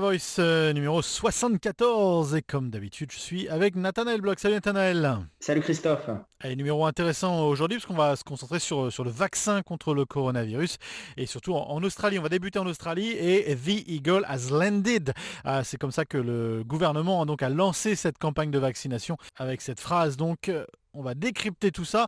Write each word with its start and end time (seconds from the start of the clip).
Voice 0.00 0.36
euh, 0.38 0.72
numéro 0.72 1.02
74 1.02 2.34
et 2.36 2.42
comme 2.42 2.70
d'habitude 2.70 3.10
je 3.10 3.18
suis 3.18 3.48
avec 3.48 3.74
Nathanaël 3.74 4.20
Bloch. 4.20 4.38
Salut 4.38 4.54
Nathanaël. 4.54 5.18
Salut 5.40 5.60
Christophe. 5.60 6.08
Allez, 6.40 6.54
numéro 6.54 6.86
intéressant 6.86 7.46
aujourd'hui 7.48 7.78
parce 7.78 7.86
qu'on 7.86 7.94
va 7.94 8.14
se 8.14 8.22
concentrer 8.22 8.60
sur, 8.60 8.92
sur 8.92 9.02
le 9.02 9.10
vaccin 9.10 9.62
contre 9.62 9.94
le 9.94 10.04
coronavirus 10.04 10.76
et 11.16 11.26
surtout 11.26 11.54
en, 11.54 11.82
Australie. 11.82 12.18
On 12.18 12.22
va 12.22 12.28
débuter 12.28 12.58
en 12.58 12.66
Australie 12.66 13.10
et 13.10 13.56
The 13.56 13.88
Eagle 13.88 14.24
has 14.28 14.50
landed. 14.50 15.12
Ah, 15.44 15.64
c'est 15.64 15.78
comme 15.78 15.92
ça 15.92 16.04
que 16.04 16.18
le 16.18 16.62
gouvernement 16.64 17.26
donc, 17.26 17.42
a 17.42 17.48
lancé 17.48 17.96
cette 17.96 18.18
campagne 18.18 18.50
de 18.50 18.58
vaccination 18.58 19.16
avec 19.36 19.60
cette 19.60 19.80
phrase. 19.80 20.16
Donc 20.16 20.48
euh, 20.48 20.64
on 20.94 21.02
va 21.02 21.14
décrypter 21.14 21.72
tout 21.72 21.84
ça. 21.84 22.06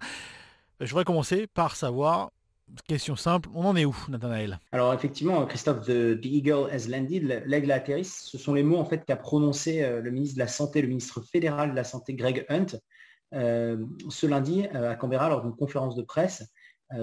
Je 0.81 0.89
voudrais 0.91 1.05
commencer 1.05 1.47
par 1.47 1.75
savoir 1.75 2.31
Question 2.87 3.17
simple, 3.17 3.49
on 3.55 3.65
en 3.65 3.77
est 3.77 3.85
où, 3.85 3.97
Nathanaël? 4.09 4.59
Alors 4.73 4.93
effectivement, 4.93 5.45
Christophe, 5.47 5.87
the, 5.87 6.19
Eagle 6.25 6.69
has 6.73 6.89
landed, 6.89 7.43
l'aigle 7.47 7.73
a 7.73 7.77
atterri, 7.77 8.05
ce 8.05 8.39
sont 8.39 8.55
les 8.55 8.63
mots 8.63 8.79
en 8.79 8.85
fait 8.85 9.05
qu'a 9.05 9.17
prononcé 9.17 9.83
euh, 9.83 10.01
le 10.01 10.11
ministre 10.11 10.37
de 10.37 10.41
la 10.41 10.49
Santé, 10.49 10.83
le 10.83 10.89
ministre 10.89 11.21
fédéral 11.21 11.71
de 11.71 11.77
la 11.77 11.85
Santé, 11.85 12.15
Greg 12.15 12.45
Hunt, 12.49 12.79
euh, 13.35 13.85
ce 14.09 14.27
lundi 14.27 14.67
euh, 14.75 14.91
à 14.91 14.97
Canberra 14.97 15.29
lors 15.29 15.43
d'une 15.43 15.55
conférence 15.55 15.95
de 15.97 16.03
presse, 16.03 16.45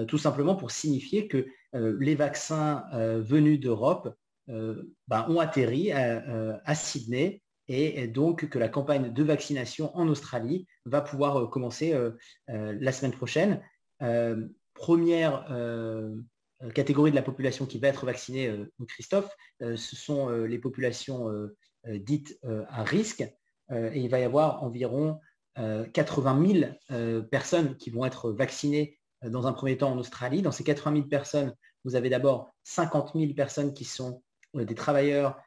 tout 0.06 0.18
simplement 0.18 0.54
pour 0.54 0.70
signifier 0.70 1.28
que 1.28 1.46
les 1.72 2.14
vaccins 2.14 2.84
venus 2.92 3.58
d'Europe 3.58 4.14
ben, 4.46 5.24
ont 5.30 5.40
atterri 5.40 5.92
à 5.92 6.74
Sydney 6.74 7.40
et 7.68 8.06
donc 8.06 8.50
que 8.50 8.58
la 8.58 8.68
campagne 8.68 9.10
de 9.10 9.22
vaccination 9.22 9.90
en 9.96 10.06
Australie 10.08 10.66
va 10.84 11.00
pouvoir 11.00 11.48
commencer 11.48 11.98
la 12.48 12.92
semaine 12.92 13.12
prochaine 13.12 13.62
première 14.78 15.44
euh, 16.62 16.70
catégorie 16.70 17.10
de 17.10 17.16
la 17.16 17.22
population 17.22 17.66
qui 17.66 17.78
va 17.78 17.88
être 17.88 18.06
vaccinée, 18.06 18.48
euh, 18.48 18.72
Christophe, 18.86 19.30
euh, 19.62 19.76
ce 19.76 19.96
sont 19.96 20.30
les 20.30 20.58
populations 20.58 21.28
dites 21.86 22.38
à 22.68 22.82
risque. 22.84 23.22
et 23.70 24.00
il 24.00 24.10
va 24.10 24.18
y 24.18 24.24
avoir 24.24 24.62
environ 24.62 25.20
80 25.54 26.72
000 26.90 27.22
personnes 27.30 27.76
qui 27.76 27.90
vont 27.90 28.04
être 28.04 28.30
vaccinées 28.30 28.98
dans 29.22 29.46
un 29.46 29.52
premier 29.52 29.78
temps 29.78 29.92
en 29.92 29.98
Australie. 29.98 30.42
Dans 30.42 30.52
ces 30.52 30.64
80 30.64 30.96
000 30.96 31.08
personnes, 31.08 31.54
vous 31.84 31.94
avez 31.94 32.10
d'abord 32.10 32.50
50 32.64 33.12
000 33.14 33.32
personnes 33.34 33.72
qui 33.72 33.84
sont 33.84 34.22
des 34.54 34.74
travailleurs 34.74 35.40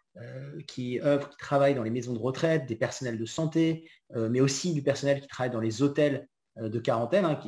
qui 0.67 0.99
œuvrent, 1.01 1.29
qui 1.29 1.37
travaillent 1.37 1.75
dans 1.75 1.83
les 1.83 1.91
maisons 1.91 2.13
de 2.13 2.19
retraite, 2.19 2.65
des 2.65 2.75
personnels 2.75 3.19
de 3.19 3.25
santé, 3.25 3.89
mais 4.15 4.41
aussi 4.41 4.73
du 4.73 4.81
personnel 4.81 5.21
qui 5.21 5.27
travaille 5.27 5.51
dans 5.51 5.59
les 5.59 5.83
hôtels 5.83 6.27
euh, 6.27 6.40
de 6.57 6.79
quarantaine, 6.79 7.25
hein, 7.25 7.39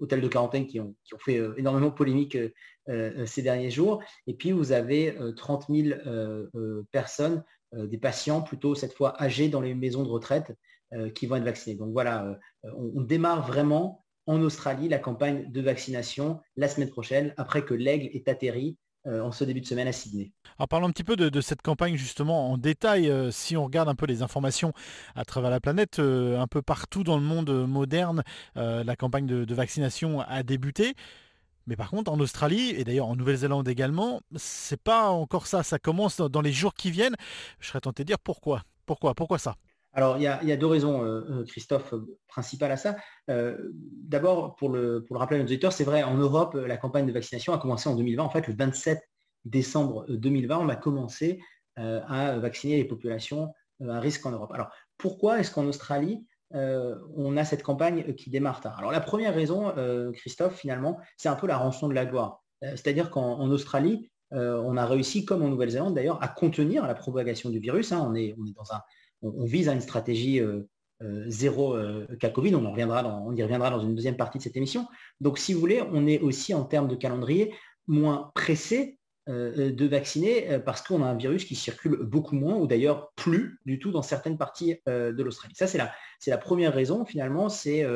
hôtels 0.00 0.20
de 0.20 0.28
quarantaine 0.28 0.66
qui 0.66 0.80
ont, 0.80 0.94
fait 1.18 1.38
euh, 1.38 1.54
énormément 1.56 1.90
polémique 1.90 2.36
euh, 2.88 3.26
ces 3.26 3.42
derniers 3.42 3.70
jours. 3.70 4.02
Et 4.26 4.34
puis 4.34 4.52
vous 4.52 4.72
avez 4.72 5.16
30 5.36 5.66
000 5.68 6.00
personnes, 6.90 7.42
des 7.72 7.98
patients 7.98 8.42
plutôt 8.42 8.74
cette 8.74 8.94
fois 8.94 9.20
âgés 9.22 9.48
dans 9.48 9.60
les 9.60 9.74
maisons 9.74 10.02
de 10.02 10.08
retraite 10.08 10.52
qui 11.14 11.26
vont 11.26 11.36
être 11.36 11.44
vaccinés. 11.44 11.76
Donc 11.76 11.92
voilà, 11.92 12.36
on, 12.64 13.00
démarre 13.00 13.46
vraiment 13.46 14.04
en 14.26 14.42
Australie 14.42 14.88
la 14.88 14.98
campagne 14.98 15.50
de 15.52 15.60
vaccination 15.60 16.40
la 16.56 16.66
semaine 16.66 16.90
prochaine, 16.90 17.32
après 17.36 17.64
que 17.64 17.74
l'aigle 17.74 18.08
est 18.12 18.26
atterri 18.28 18.76
euh, 19.06 19.22
en 19.22 19.32
ce 19.32 19.44
début 19.44 19.62
de 19.62 19.66
semaine 19.66 19.88
à 19.88 19.92
Sydney. 19.92 20.30
Alors 20.58 20.68
parlons 20.68 20.86
un 20.86 20.90
petit 20.90 21.04
peu 21.04 21.16
de, 21.16 21.40
cette 21.40 21.62
campagne 21.62 21.96
justement 21.96 22.50
en 22.50 22.58
détail. 22.58 23.08
Euh, 23.08 23.30
si 23.30 23.56
on 23.56 23.64
regarde 23.64 23.88
un 23.88 23.94
peu 23.94 24.04
les 24.04 24.20
informations 24.20 24.74
à 25.14 25.24
travers 25.24 25.50
la 25.50 25.58
planète, 25.58 26.00
euh, 26.00 26.38
un 26.38 26.46
peu 26.46 26.60
partout 26.60 27.02
dans 27.02 27.16
le 27.16 27.22
monde 27.22 27.50
moderne, 27.66 28.22
la 28.56 28.96
campagne 28.96 29.26
de, 29.26 29.54
vaccination 29.54 30.20
a 30.20 30.42
débuté. 30.42 30.94
Mais 31.66 31.76
par 31.76 31.88
contre, 31.88 32.12
en 32.12 32.20
Australie 32.20 32.74
et 32.76 32.84
d'ailleurs 32.84 33.06
en 33.06 33.16
Nouvelle-Zélande 33.16 33.68
également, 33.68 34.20
c'est 34.36 34.80
pas 34.80 35.08
encore 35.08 35.46
ça. 35.46 35.62
Ça 35.62 35.78
commence 35.78 36.18
dans 36.18 36.42
les 36.42 36.52
jours 36.52 36.74
qui 36.74 36.90
viennent. 36.90 37.16
Je 37.58 37.68
serais 37.68 37.80
tenté 37.80 38.04
de 38.04 38.08
dire 38.08 38.18
pourquoi. 38.18 38.64
Pourquoi? 38.84 39.14
Pourquoi 39.14 39.38
ça? 39.38 39.56
Alors, 39.92 40.18
il 40.18 40.22
y, 40.22 40.26
a, 40.28 40.56
deux 40.56 40.66
raisons, 40.66 41.02
euh, 41.02 41.20
euh, 41.30 41.44
Christophe, 41.44 41.94
principales 42.28 42.70
à 42.70 42.76
ça. 42.76 42.96
Euh, 43.28 43.56
d'abord, 43.72 44.54
pour 44.54 44.68
le, 44.68 45.04
rappeler 45.10 45.38
à 45.38 45.42
nos 45.42 45.46
auditeurs, 45.46 45.72
c'est 45.72 45.84
vrai, 45.84 46.04
en 46.04 46.16
Europe, 46.16 46.54
la 46.54 46.76
campagne 46.76 47.06
de 47.06 47.12
vaccination 47.12 47.52
a 47.52 47.58
commencé 47.58 47.88
en 47.88 47.96
2020. 47.96 48.22
En 48.22 48.30
fait, 48.30 48.46
le 48.46 48.54
27 48.54 49.02
décembre 49.44 50.06
2020, 50.08 50.58
on 50.58 50.68
a 50.68 50.76
commencé 50.76 51.40
à 51.76 52.36
vacciner 52.38 52.76
les 52.76 52.84
populations 52.84 53.54
à 53.88 54.00
risque 54.00 54.26
en 54.26 54.32
Europe. 54.32 54.52
Alors, 54.52 54.68
pourquoi 54.98 55.40
est-ce 55.40 55.50
qu'en 55.50 55.64
Australie, 55.64 56.26
on 56.52 57.36
a 57.38 57.44
cette 57.44 57.62
campagne 57.62 58.14
qui 58.14 58.28
démarre 58.28 58.60
tard? 58.60 58.78
Alors, 58.78 58.92
la 58.92 59.00
première 59.00 59.34
raison, 59.34 59.72
Christophe, 60.12 60.56
finalement, 60.56 60.98
c'est 61.16 61.30
un 61.30 61.36
peu 61.36 61.46
la 61.46 61.56
rançon 61.56 61.88
de 61.88 61.94
la 61.94 62.04
gloire. 62.04 62.44
C'est-à-dire 62.60 63.10
qu'en 63.10 63.48
Australie, 63.48 64.10
on 64.30 64.76
a 64.76 64.84
réussi, 64.84 65.24
comme 65.24 65.42
en 65.42 65.48
Nouvelle-Zélande 65.48 65.94
d'ailleurs, 65.94 66.22
à 66.22 66.28
contenir 66.28 66.86
la 66.86 66.94
propagation 66.94 67.48
du 67.48 67.60
virus. 67.60 67.92
Hein. 67.92 68.06
on 68.06 68.14
est 68.14 68.34
dans 68.54 68.74
un 68.74 68.82
on, 69.22 69.44
vise 69.44 69.68
à 69.68 69.72
une 69.72 69.80
stratégie 69.80 70.40
euh, 70.40 70.68
euh, 71.02 71.24
zéro 71.28 71.74
euh, 71.74 72.06
cas 72.18 72.30
Covid. 72.30 72.54
On, 72.54 72.62
y 72.64 73.42
reviendra 73.42 73.70
dans 73.70 73.80
une 73.80 73.94
deuxième 73.94 74.16
partie 74.16 74.38
de 74.38 74.42
cette 74.42 74.56
émission. 74.56 74.86
Donc, 75.20 75.38
si 75.38 75.54
vous 75.54 75.60
voulez, 75.60 75.82
on 75.92 76.06
est 76.06 76.20
aussi 76.20 76.54
en 76.54 76.64
termes 76.64 76.88
de 76.88 76.96
calendrier 76.96 77.54
moins 77.86 78.30
pressé 78.34 78.96
de 79.26 79.86
vacciner 79.86 80.58
parce 80.64 80.82
qu'on 80.82 81.04
a 81.04 81.06
un 81.06 81.14
virus 81.14 81.44
qui 81.44 81.54
circule 81.54 81.98
beaucoup 82.02 82.34
moins 82.34 82.56
ou 82.56 82.66
d'ailleurs 82.66 83.12
plus 83.14 83.60
du 83.64 83.78
tout 83.78 83.92
dans 83.92 84.02
certaines 84.02 84.36
parties 84.36 84.80
de 84.86 85.22
l'Australie. 85.22 85.54
Ça, 85.54 85.68
c'est 85.68 85.78
la, 85.78 86.38
première 86.38 86.74
raison 86.74 87.04
finalement, 87.04 87.48
c'est, 87.48 87.86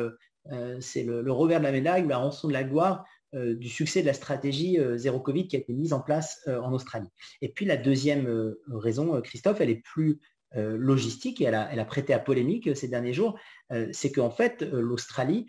c'est 0.79 1.03
le, 1.03 1.31
revers 1.31 1.59
de 1.59 1.65
la 1.65 1.73
médaille, 1.73 2.07
la 2.07 2.19
rançon 2.19 2.47
de 2.47 2.53
la 2.53 2.63
gloire 2.63 3.05
du 3.33 3.67
succès 3.67 4.01
de 4.01 4.05
la 4.05 4.13
stratégie 4.13 4.77
zéro 4.95 5.19
Covid 5.19 5.47
qui 5.47 5.57
a 5.57 5.59
été 5.59 5.73
mise 5.73 5.91
en 5.91 5.99
place 5.99 6.47
en 6.47 6.71
Australie. 6.71 7.09
Et 7.41 7.49
puis 7.49 7.65
la 7.65 7.75
deuxième 7.75 8.55
raison, 8.69 9.19
Christophe, 9.19 9.59
elle 9.59 9.71
est 9.71 9.83
plus 9.83 10.21
euh, 10.57 10.77
logistique, 10.77 11.41
et 11.41 11.45
elle 11.45 11.55
a, 11.55 11.85
prêté 11.85 12.13
à 12.13 12.19
polémique 12.19 12.67
euh, 12.67 12.75
ces 12.75 12.87
derniers 12.87 13.11
jours, 13.11 13.37
euh, 13.73 13.89
c'est 13.91 14.11
qu'en 14.11 14.29
fait, 14.29 14.61
l'Australie, 14.61 15.47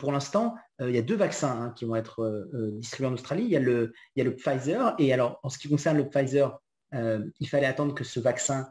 pour 0.00 0.10
l'instant, 0.10 0.56
il 0.80 0.90
y 0.90 0.98
a 0.98 1.02
deux 1.02 1.14
vaccins 1.14 1.62
hein, 1.62 1.70
qui 1.76 1.84
vont 1.84 1.94
être 1.94 2.48
distribués 2.80 3.06
en 3.06 3.12
Australie. 3.12 3.44
Il 3.44 3.50
y, 3.50 3.54
a 3.54 3.60
le, 3.60 3.92
Pfizer, 4.34 4.96
et 4.98 5.12
alors 5.12 5.38
en 5.44 5.50
ce 5.50 5.56
qui 5.56 5.68
concerne 5.68 5.98
le 5.98 6.08
Pfizer, 6.08 6.58
il 6.92 7.48
fallait 7.48 7.66
attendre 7.66 7.94
que 7.94 8.02
ce 8.02 8.18
vaccin 8.18 8.66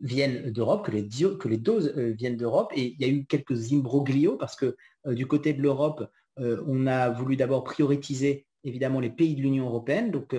vienne 0.00 0.50
d'Europe, 0.50 0.86
que 0.86 0.92
les, 0.92 1.06
que 1.06 1.46
les 1.46 1.58
doses 1.58 1.94
viennent 1.94 2.38
d'Europe, 2.38 2.72
et 2.74 2.94
il 2.98 3.00
y 3.02 3.04
a 3.04 3.12
eu 3.12 3.26
quelques 3.26 3.74
imbroglios 3.74 4.38
parce 4.38 4.56
que 4.56 4.78
du 5.08 5.26
côté 5.26 5.52
de 5.52 5.60
l'Europe, 5.60 6.10
on 6.38 6.86
a 6.86 7.10
voulu 7.10 7.36
d'abord 7.36 7.62
prioriser 7.62 8.46
évidemment 8.64 9.00
les 9.00 9.10
pays 9.10 9.36
de 9.36 9.42
l'Union 9.42 9.66
européenne, 9.66 10.10
donc 10.10 10.34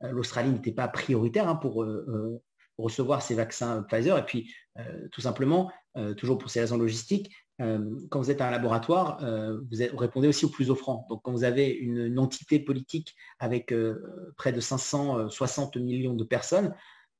l'Australie 0.00 0.50
n'était 0.50 0.70
pas 0.70 0.86
prioritaire 0.86 1.48
hein, 1.48 1.56
pour 1.56 1.84
recevoir 2.82 3.22
ces 3.22 3.34
vaccins 3.34 3.82
Pfizer. 3.82 4.18
Et 4.18 4.24
puis, 4.24 4.52
euh, 4.78 5.08
tout 5.10 5.20
simplement, 5.20 5.70
euh, 5.96 6.14
toujours 6.14 6.38
pour 6.38 6.50
ces 6.50 6.60
raisons 6.60 6.78
logistiques, 6.78 7.30
euh, 7.60 7.78
quand 8.10 8.20
vous 8.20 8.30
êtes 8.30 8.40
un 8.40 8.50
laboratoire, 8.50 9.20
vous, 9.20 9.96
répondez 9.96 10.28
aussi 10.28 10.44
au 10.46 10.48
plus 10.48 10.70
offrant. 10.70 11.06
Donc, 11.10 11.22
quand 11.22 11.32
vous 11.32 11.44
avez 11.44 11.68
une, 11.68 12.18
entité 12.18 12.58
politique 12.58 13.14
avec 13.38 13.74
près 14.36 14.52
de 14.52 14.60
560 14.60 15.76
millions 15.76 16.14
de 16.14 16.24
personnes, 16.24 16.74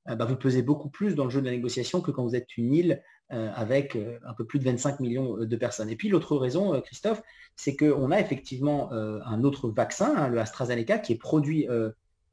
bah, 0.07 0.25
vous 0.25 0.37
pesez 0.37 0.63
beaucoup 0.63 0.89
plus 0.89 1.15
dans 1.15 1.25
le 1.25 1.31
jeu 1.31 1.41
de 1.41 1.47
la 1.47 1.53
négociation 1.53 2.01
que 2.01 2.11
quand 2.11 2.25
vous 2.25 2.35
êtes 2.35 2.57
une 2.57 2.73
île 2.73 3.03
avec 3.29 3.97
un 3.97 4.35
peu 4.35 4.45
plus 4.45 4.59
de 4.59 4.65
25 4.65 4.99
millions 5.01 5.37
de 5.37 5.57
personnes. 5.57 5.91
Et 5.91 5.97
puis 5.97 6.09
l'autre 6.09 6.37
raison, 6.37 6.81
Christophe, 6.81 7.23
c'est 7.55 7.77
qu'on 7.77 8.11
a 8.11 8.19
effectivement 8.19 8.91
un 8.93 9.45
autre 9.45 9.69
vaccin, 9.69 10.15
hein, 10.17 10.29
le 10.29 10.41
AstraZeneca, 10.41 10.99
qui 10.99 11.13
est 11.13 11.19
produit 11.19 11.69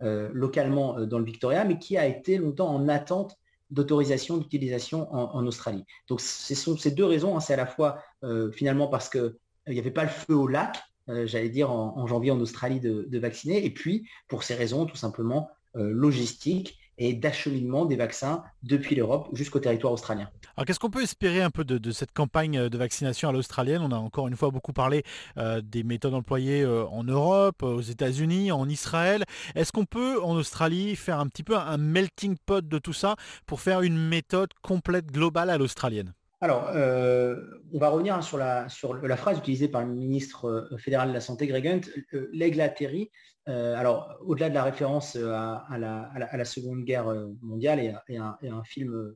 localement 0.01 0.97
euh, 0.97 1.05
dans 1.05 1.19
le 1.19 1.25
Victoria, 1.25 1.65
mais 1.65 1.79
qui 1.79 1.97
a 1.97 2.05
été 2.05 2.37
longtemps 2.37 2.69
en 2.69 2.87
attente 2.87 3.37
d'autorisation 3.69 4.37
d'utilisation 4.37 5.13
en, 5.13 5.45
Australie. 5.45 5.83
Donc 6.07 6.21
ces 6.21 6.91
deux 6.91 7.03
raisons. 7.03 7.35
Hein. 7.35 7.41
C'est 7.41 7.53
à 7.53 7.57
la 7.57 7.65
fois 7.65 8.01
euh, 8.23 8.49
finalement 8.49 8.87
parce 8.87 9.09
qu'il 9.09 9.33
n'y 9.67 9.79
avait 9.79 9.91
pas 9.91 10.03
le 10.03 10.09
feu 10.09 10.33
au 10.33 10.47
lac, 10.47 10.81
j'allais 11.25 11.49
dire 11.49 11.69
en, 11.69 12.07
janvier 12.07 12.31
en 12.31 12.39
Australie 12.39 12.79
de, 12.79 13.19
vacciner, 13.19 13.65
et 13.65 13.69
puis 13.69 14.07
pour 14.29 14.43
ces 14.43 14.55
raisons 14.55 14.85
tout 14.85 14.95
simplement 14.95 15.49
logistiques 15.73 16.77
et 16.97 17.13
d'acheminement 17.13 17.85
des 17.85 17.95
vaccins 17.95 18.43
depuis 18.63 18.95
l'Europe 18.95 19.29
jusqu'au 19.33 19.59
territoire 19.59 19.93
australien. 19.93 20.29
Alors 20.55 20.65
qu'est-ce 20.65 20.79
qu'on 20.79 20.89
peut 20.89 21.03
espérer 21.03 21.41
un 21.41 21.49
peu 21.49 21.63
de, 21.63 21.91
cette 21.91 22.11
campagne 22.11 22.69
de 22.69 22.77
vaccination 22.77 23.29
à 23.29 23.31
l'australienne? 23.31 23.81
On 23.81 23.91
a 23.91 23.97
encore 23.97 24.27
une 24.27 24.35
fois 24.35 24.49
beaucoup 24.49 24.73
parlé 24.73 25.03
euh, 25.37 25.61
des 25.61 25.83
méthodes 25.83 26.13
employées 26.13 26.63
euh, 26.63 26.85
en 26.85 27.03
Europe, 27.03 27.63
aux 27.63 27.81
États-Unis, 27.81 28.51
en 28.51 28.67
Israël. 28.67 29.23
Est-ce 29.55 29.71
qu'on 29.71 29.85
peut 29.85 30.21
en 30.21 30.35
Australie 30.35 30.95
faire 30.95 31.19
un 31.19 31.27
petit 31.27 31.43
peu 31.43 31.55
un 31.55 31.77
melting 31.77 32.35
pot 32.45 32.67
de 32.67 32.79
tout 32.79 32.93
ça 32.93 33.15
pour 33.45 33.61
faire 33.61 33.81
une 33.81 33.97
méthode 33.97 34.49
complète 34.61 35.07
globale 35.07 35.49
à 35.49 35.57
l'australienne? 35.57 36.13
Alors, 36.39 36.69
euh, 36.75 37.35
on 37.73 37.79
va 37.79 37.89
revenir 37.89 38.15
hein, 38.15 38.21
sur, 38.21 38.37
la, 38.37 38.69
sur 38.69 38.93
la 38.93 39.17
phrase 39.17 39.39
utilisée 39.39 39.67
par 39.67 39.83
le 39.83 39.91
ministre 39.91 40.45
euh, 40.45 40.77
fédéral 40.77 41.09
de 41.09 41.13
la 41.13 41.19
Santé, 41.19 41.47
Greg 41.47 41.67
Hunt, 41.67 41.81
euh, 42.13 42.29
l'aigle 42.31 42.61
atterri. 42.61 43.09
Alors, 43.47 44.17
au-delà 44.21 44.49
de 44.49 44.53
la 44.53 44.63
référence 44.63 45.15
à, 45.15 45.77
la, 45.77 46.45
Seconde 46.45 46.83
Guerre 46.83 47.13
mondiale 47.41 48.03
et 48.07 48.17
un, 48.17 48.63
film 48.65 49.15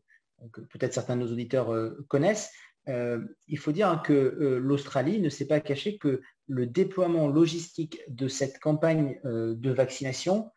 que 0.53 0.61
peut-être 0.61 0.93
certains 0.93 1.15
de 1.17 1.21
nos 1.21 1.31
auditeurs 1.31 1.73
connaissent, 2.07 2.51
il 2.87 3.59
faut 3.59 3.71
dire 3.71 4.01
que 4.03 4.57
l'Australie 4.61 5.19
ne 5.19 5.29
s'est 5.29 5.47
pas 5.47 5.59
caché 5.59 5.97
que 5.97 6.21
le 6.47 6.65
déploiement 6.65 7.27
logistique 7.27 8.01
de 8.07 8.27
cette 8.27 8.59
campagne 8.59 9.19
de 9.23 9.71
vaccination 9.71 10.51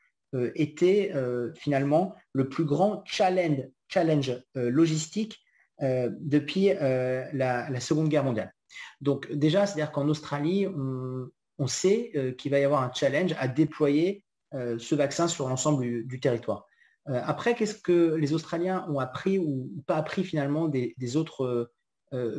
était 0.54 1.12
finalement 1.56 2.14
le 2.32 2.48
plus 2.48 2.64
grand 2.64 3.02
challenge 3.06 3.68
challenge 3.88 4.40
logistique 4.54 5.40
depuis 5.80 6.66
la, 6.68 7.80
Seconde 7.80 8.08
Guerre 8.08 8.24
mondiale. 8.24 8.54
Donc 9.00 9.30
déjà, 9.32 9.66
c'est-à-dire 9.66 9.92
qu'en 9.92 10.08
Australie, 10.08 10.66
on, 10.66 11.28
sait 11.66 12.34
qu'il 12.38 12.50
va 12.50 12.58
y 12.58 12.64
avoir 12.64 12.82
un 12.82 12.92
challenge 12.92 13.34
à 13.38 13.48
déployer 13.48 14.24
ce 14.52 14.94
vaccin 14.94 15.28
sur 15.28 15.48
l'ensemble 15.48 16.06
du, 16.06 16.20
territoire. 16.20 16.66
après, 17.06 17.54
qu'est-ce 17.54 17.74
que 17.74 18.14
les 18.14 18.34
Australiens 18.34 18.86
ont 18.88 18.98
appris 18.98 19.38
ou 19.38 19.82
pas 19.86 19.96
appris 19.96 20.24
finalement 20.24 20.68
des, 20.68 21.16
autres 21.16 21.72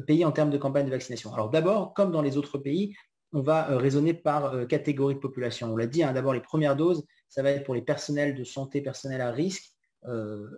pays 0.08 0.24
en 0.24 0.32
termes 0.32 0.50
de 0.50 0.58
campagne 0.58 0.86
de 0.86 0.92
vaccination? 0.92 1.34
Alors 1.34 1.50
d'abord, 1.50 1.94
comme 1.94 2.12
dans 2.12 2.22
les 2.22 2.38
autres 2.38 2.58
pays, 2.58 2.96
on 3.34 3.42
va 3.42 3.78
raisonner 3.78 4.14
par 4.14 4.68
catégorie 4.68 5.16
de 5.16 5.20
population. 5.20 5.74
On 5.74 5.76
l'a 5.76 5.88
dit, 5.88 6.04
hein, 6.04 6.14
d'abord 6.14 6.34
les 6.34 6.42
premières 6.42 6.76
doses, 6.76 7.06
ça 7.28 7.44
va 7.44 7.52
être 7.52 7.66
pour 7.66 7.76
les 7.76 7.82
personnels 7.82 8.34
de 8.34 8.44
santé, 8.44 8.82
personnels 8.82 9.22
à 9.22 9.32
risque 9.32 9.72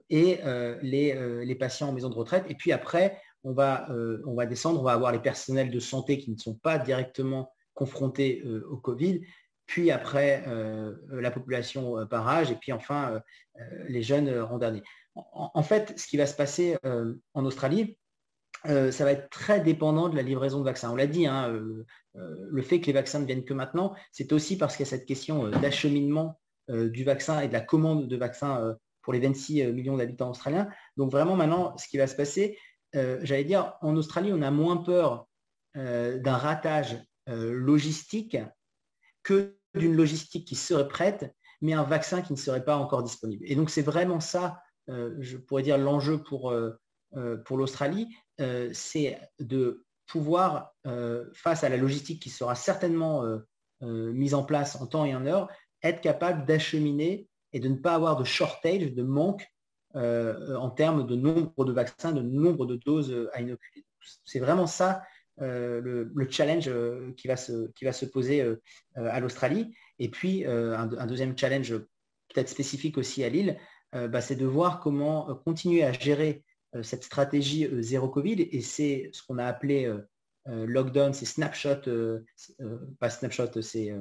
et 0.09 0.39
les, 0.81 1.57
patients 1.59 1.89
en 1.89 1.94
maison 1.94 2.09
de 2.09 2.15
retraite. 2.15 2.45
Et 2.50 2.56
puis 2.56 2.71
après, 2.71 3.19
on 3.44 3.54
va, 3.54 3.88
on 4.25 4.36
va 4.36 4.45
descendre, 4.45 4.80
on 4.80 4.83
va 4.83 4.94
avoir 4.94 5.12
les 5.12 5.19
personnels 5.19 5.71
de 5.71 5.80
santé 5.80 6.19
qui 6.19 6.31
ne 6.31 6.38
sont 6.38 6.56
pas 6.56 6.77
directement 6.77 7.51
confrontés 7.77 8.44
au 8.69 8.77
Covid, 8.77 9.21
puis 9.68 9.91
après 9.91 10.44
la 11.09 11.31
population 11.31 12.06
par 12.07 12.27
âge, 12.27 12.51
et 12.51 12.56
puis 12.56 12.74
enfin 12.74 13.21
les 13.88 14.01
jeunes 14.01 14.29
en 14.29 14.57
dernier. 14.57 14.81
En, 15.15 15.63
fait, 15.63 15.97
ce 15.97 16.07
qui 16.07 16.18
va 16.18 16.25
se 16.25 16.35
passer 16.35 16.77
en 17.33 17.45
Australie, 17.45 17.97
ça 18.65 19.03
va 19.06 19.12
être 19.12 19.29
très 19.29 19.62
dépendant 19.62 20.09
de 20.09 20.15
la 20.15 20.24
livraison 20.24 20.59
de 20.59 20.65
vaccins. 20.65 20.91
On 20.91 20.95
l'a 20.95 21.07
dit, 21.07 21.27
hein, 21.27 21.53
le 22.13 22.62
fait 22.62 22.81
que 22.81 22.88
les 22.88 22.94
vaccins 22.94 23.19
ne 23.19 23.25
viennent 23.25 23.45
que 23.45 23.53
maintenant, 23.53 23.94
c'est 24.12 24.33
aussi 24.33 24.57
parce 24.57 24.75
qu'il 24.75 24.85
y 24.85 24.89
a 24.89 24.89
cette 24.89 25.06
question 25.06 25.50
d'acheminement 25.50 26.39
du 26.69 27.03
vaccin 27.03 27.41
et 27.41 27.47
de 27.47 27.53
la 27.53 27.62
commande 27.62 28.07
de 28.07 28.18
vaccins 28.18 28.75
pour 29.01 29.13
les 29.13 29.19
26 29.19 29.68
millions 29.68 29.97
d'habitants 29.97 30.31
australiens. 30.31 30.69
Donc 30.97 31.12
vraiment 31.12 31.35
maintenant, 31.35 31.77
ce 31.77 31.88
qui 31.88 31.97
va 31.97 32.07
se 32.07 32.15
passer, 32.15 32.57
j'allais 32.94 33.44
dire, 33.44 33.75
en 33.81 33.95
Australie, 33.95 34.31
on 34.33 34.41
a 34.41 34.51
moins 34.51 34.77
peur 34.77 35.27
d'un 35.75 36.38
ratage 36.38 36.97
logistique 37.27 38.38
que 39.24 39.57
d'une 39.75 39.95
logistique 39.95 40.47
qui 40.47 40.56
serait 40.56 40.88
prête, 40.88 41.33
mais 41.62 41.74
un 41.74 41.83
vaccin 41.83 42.21
qui 42.21 42.33
ne 42.33 42.38
serait 42.38 42.63
pas 42.63 42.77
encore 42.77 43.03
disponible. 43.03 43.44
Et 43.47 43.56
donc 43.56 43.69
c'est 43.69 43.81
vraiment 43.81 44.19
ça, 44.19 44.62
je 44.88 45.38
pourrais 45.38 45.63
dire, 45.63 45.77
l'enjeu 45.77 46.24
pour, 46.24 46.53
pour 47.45 47.57
l'Australie, 47.57 48.07
c'est 48.74 49.19
de 49.39 49.85
pouvoir, 50.07 50.74
face 51.33 51.63
à 51.63 51.69
la 51.69 51.77
logistique 51.77 52.21
qui 52.21 52.29
sera 52.29 52.56
certainement 52.56 53.24
mise 53.81 54.33
en 54.33 54.44
place 54.44 54.75
en 54.75 54.88
temps 54.88 55.06
et 55.06 55.13
en 55.13 55.25
heure, 55.25 55.50
être 55.83 56.01
capable 56.01 56.45
d'acheminer 56.45 57.27
et 57.53 57.59
de 57.59 57.68
ne 57.68 57.75
pas 57.75 57.94
avoir 57.94 58.18
de 58.18 58.23
shortage, 58.23 58.94
de 58.94 59.03
manque 59.03 59.45
en 59.94 60.69
termes 60.69 61.06
de 61.06 61.15
nombre 61.15 61.65
de 61.65 61.73
vaccins, 61.73 62.12
de 62.12 62.21
nombre 62.21 62.65
de 62.65 62.75
doses 62.77 63.30
à 63.33 63.41
inoculer. 63.41 63.85
C'est 64.23 64.39
vraiment 64.39 64.68
ça 64.68 65.01
le, 65.39 66.27
challenge 66.29 66.69
qui, 67.15 67.27
va 67.27 67.37
se, 67.37 67.71
qui 67.73 67.85
va 67.85 67.93
se 67.93 68.05
poser 68.05 68.43
à 68.95 69.19
l'Australie. 69.19 69.75
Et 69.99 70.09
puis, 70.09 70.45
un, 70.45 71.07
deuxième 71.07 71.37
challenge 71.37 71.77
peut-être 72.33 72.49
spécifique 72.49 72.97
aussi 72.97 73.23
à 73.23 73.29
Lille, 73.29 73.57
bah, 73.93 74.21
c'est 74.21 74.35
de 74.35 74.45
voir 74.45 74.79
comment 74.79 75.35
continuer 75.45 75.83
à 75.83 75.91
gérer 75.91 76.43
cette 76.81 77.03
stratégie 77.03 77.67
zéro 77.81 78.09
Covid. 78.09 78.47
Et 78.51 78.61
c'est 78.61 79.09
ce 79.13 79.23
qu'on 79.23 79.37
a 79.37 79.45
appelé 79.45 79.91
lockdown, 80.45 81.13
c'est 81.13 81.25
snapshot, 81.25 81.81
pas 82.99 83.09
snapshot, 83.09 83.61
c'est 83.61 83.93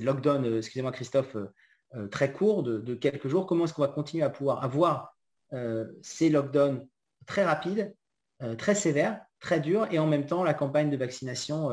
lockdown, 0.00 0.56
excusez-moi 0.56 0.92
Christophe, 0.92 1.36
très 2.10 2.32
court 2.32 2.62
de, 2.62 2.94
quelques 2.94 3.28
jours. 3.28 3.46
Comment 3.46 3.64
est-ce 3.64 3.74
qu'on 3.74 3.82
va 3.82 3.88
continuer 3.88 4.24
à 4.24 4.30
pouvoir 4.30 4.64
avoir 4.64 5.16
ces 6.02 6.30
lockdowns 6.30 6.86
très 7.26 7.44
rapides, 7.44 7.94
très 8.58 8.74
sévères, 8.74 9.20
très 9.40 9.60
durs, 9.60 9.86
et 9.90 9.98
en 9.98 10.06
même 10.06 10.26
temps 10.26 10.42
la 10.44 10.54
campagne 10.54 10.90
de 10.90 10.96
vaccination 10.96 11.70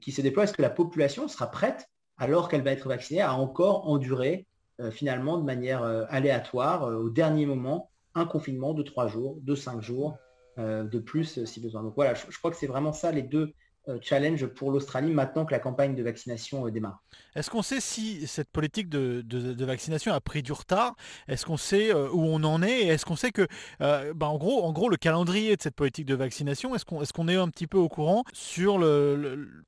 qui 0.00 0.12
se 0.12 0.20
déploie 0.20 0.44
Est-ce 0.44 0.52
que 0.52 0.62
la 0.62 0.70
population 0.70 1.28
sera 1.28 1.50
prête, 1.50 1.88
alors 2.16 2.48
qu'elle 2.48 2.62
va 2.62 2.72
être 2.72 2.88
vaccinée, 2.88 3.20
à 3.20 3.34
encore 3.34 3.88
endurer 3.88 4.46
finalement 4.90 5.38
de 5.38 5.44
manière 5.44 5.82
aléatoire, 6.08 6.84
au 6.84 7.10
dernier 7.10 7.46
moment, 7.46 7.90
un 8.14 8.26
confinement 8.26 8.74
de 8.74 8.82
trois 8.82 9.08
jours, 9.08 9.38
de 9.42 9.54
cinq 9.54 9.80
jours, 9.80 10.18
euh, 10.58 10.84
de 10.84 10.98
plus 10.98 11.38
euh, 11.38 11.46
si 11.46 11.60
besoin? 11.60 11.82
Donc 11.82 11.94
voilà, 11.94 12.14
je 12.14 12.38
crois 12.38 12.50
que 12.50 12.56
c'est 12.56 12.66
vraiment 12.66 12.92
ça 12.92 13.10
les 13.10 13.22
deux 13.22 13.46
euh, 13.46 13.52
challenge 14.00 14.46
pour 14.46 14.70
l'Australie 14.70 15.12
maintenant 15.12 15.44
que 15.44 15.52
la 15.52 15.58
campagne 15.58 15.94
de 15.94 16.02
vaccination 16.02 16.66
euh, 16.66 16.70
démarre. 16.70 17.02
Est-ce 17.34 17.50
qu'on 17.50 17.62
sait 17.62 17.80
si 17.80 18.26
cette 18.26 18.50
politique 18.50 18.88
de, 18.88 19.64
vaccination 19.64 20.12
a 20.12 20.20
pris 20.20 20.42
du 20.42 20.52
retard? 20.52 20.94
Est-ce 21.28 21.46
qu'on 21.46 21.56
sait 21.56 21.92
euh, 21.92 22.08
où 22.12 22.22
on 22.22 22.44
en 22.44 22.62
est? 22.62 22.86
Est-ce 22.86 23.04
qu'on 23.04 23.16
sait 23.16 23.32
que, 23.32 23.46
bah, 23.80 24.26
en, 24.26 24.38
gros, 24.38 24.62
en 24.64 24.72
gros, 24.72 24.88
le 24.88 24.96
calendrier 24.96 25.56
de 25.56 25.62
cette 25.62 25.74
politique 25.74 26.06
de 26.06 26.14
vaccination, 26.14 26.74
est-ce 26.74 26.84
qu'on 27.12 27.28
est, 27.28 27.36
un 27.36 27.48
petit 27.48 27.66
peu 27.66 27.78
au 27.78 27.88
courant 27.88 28.24
sur 28.32 28.78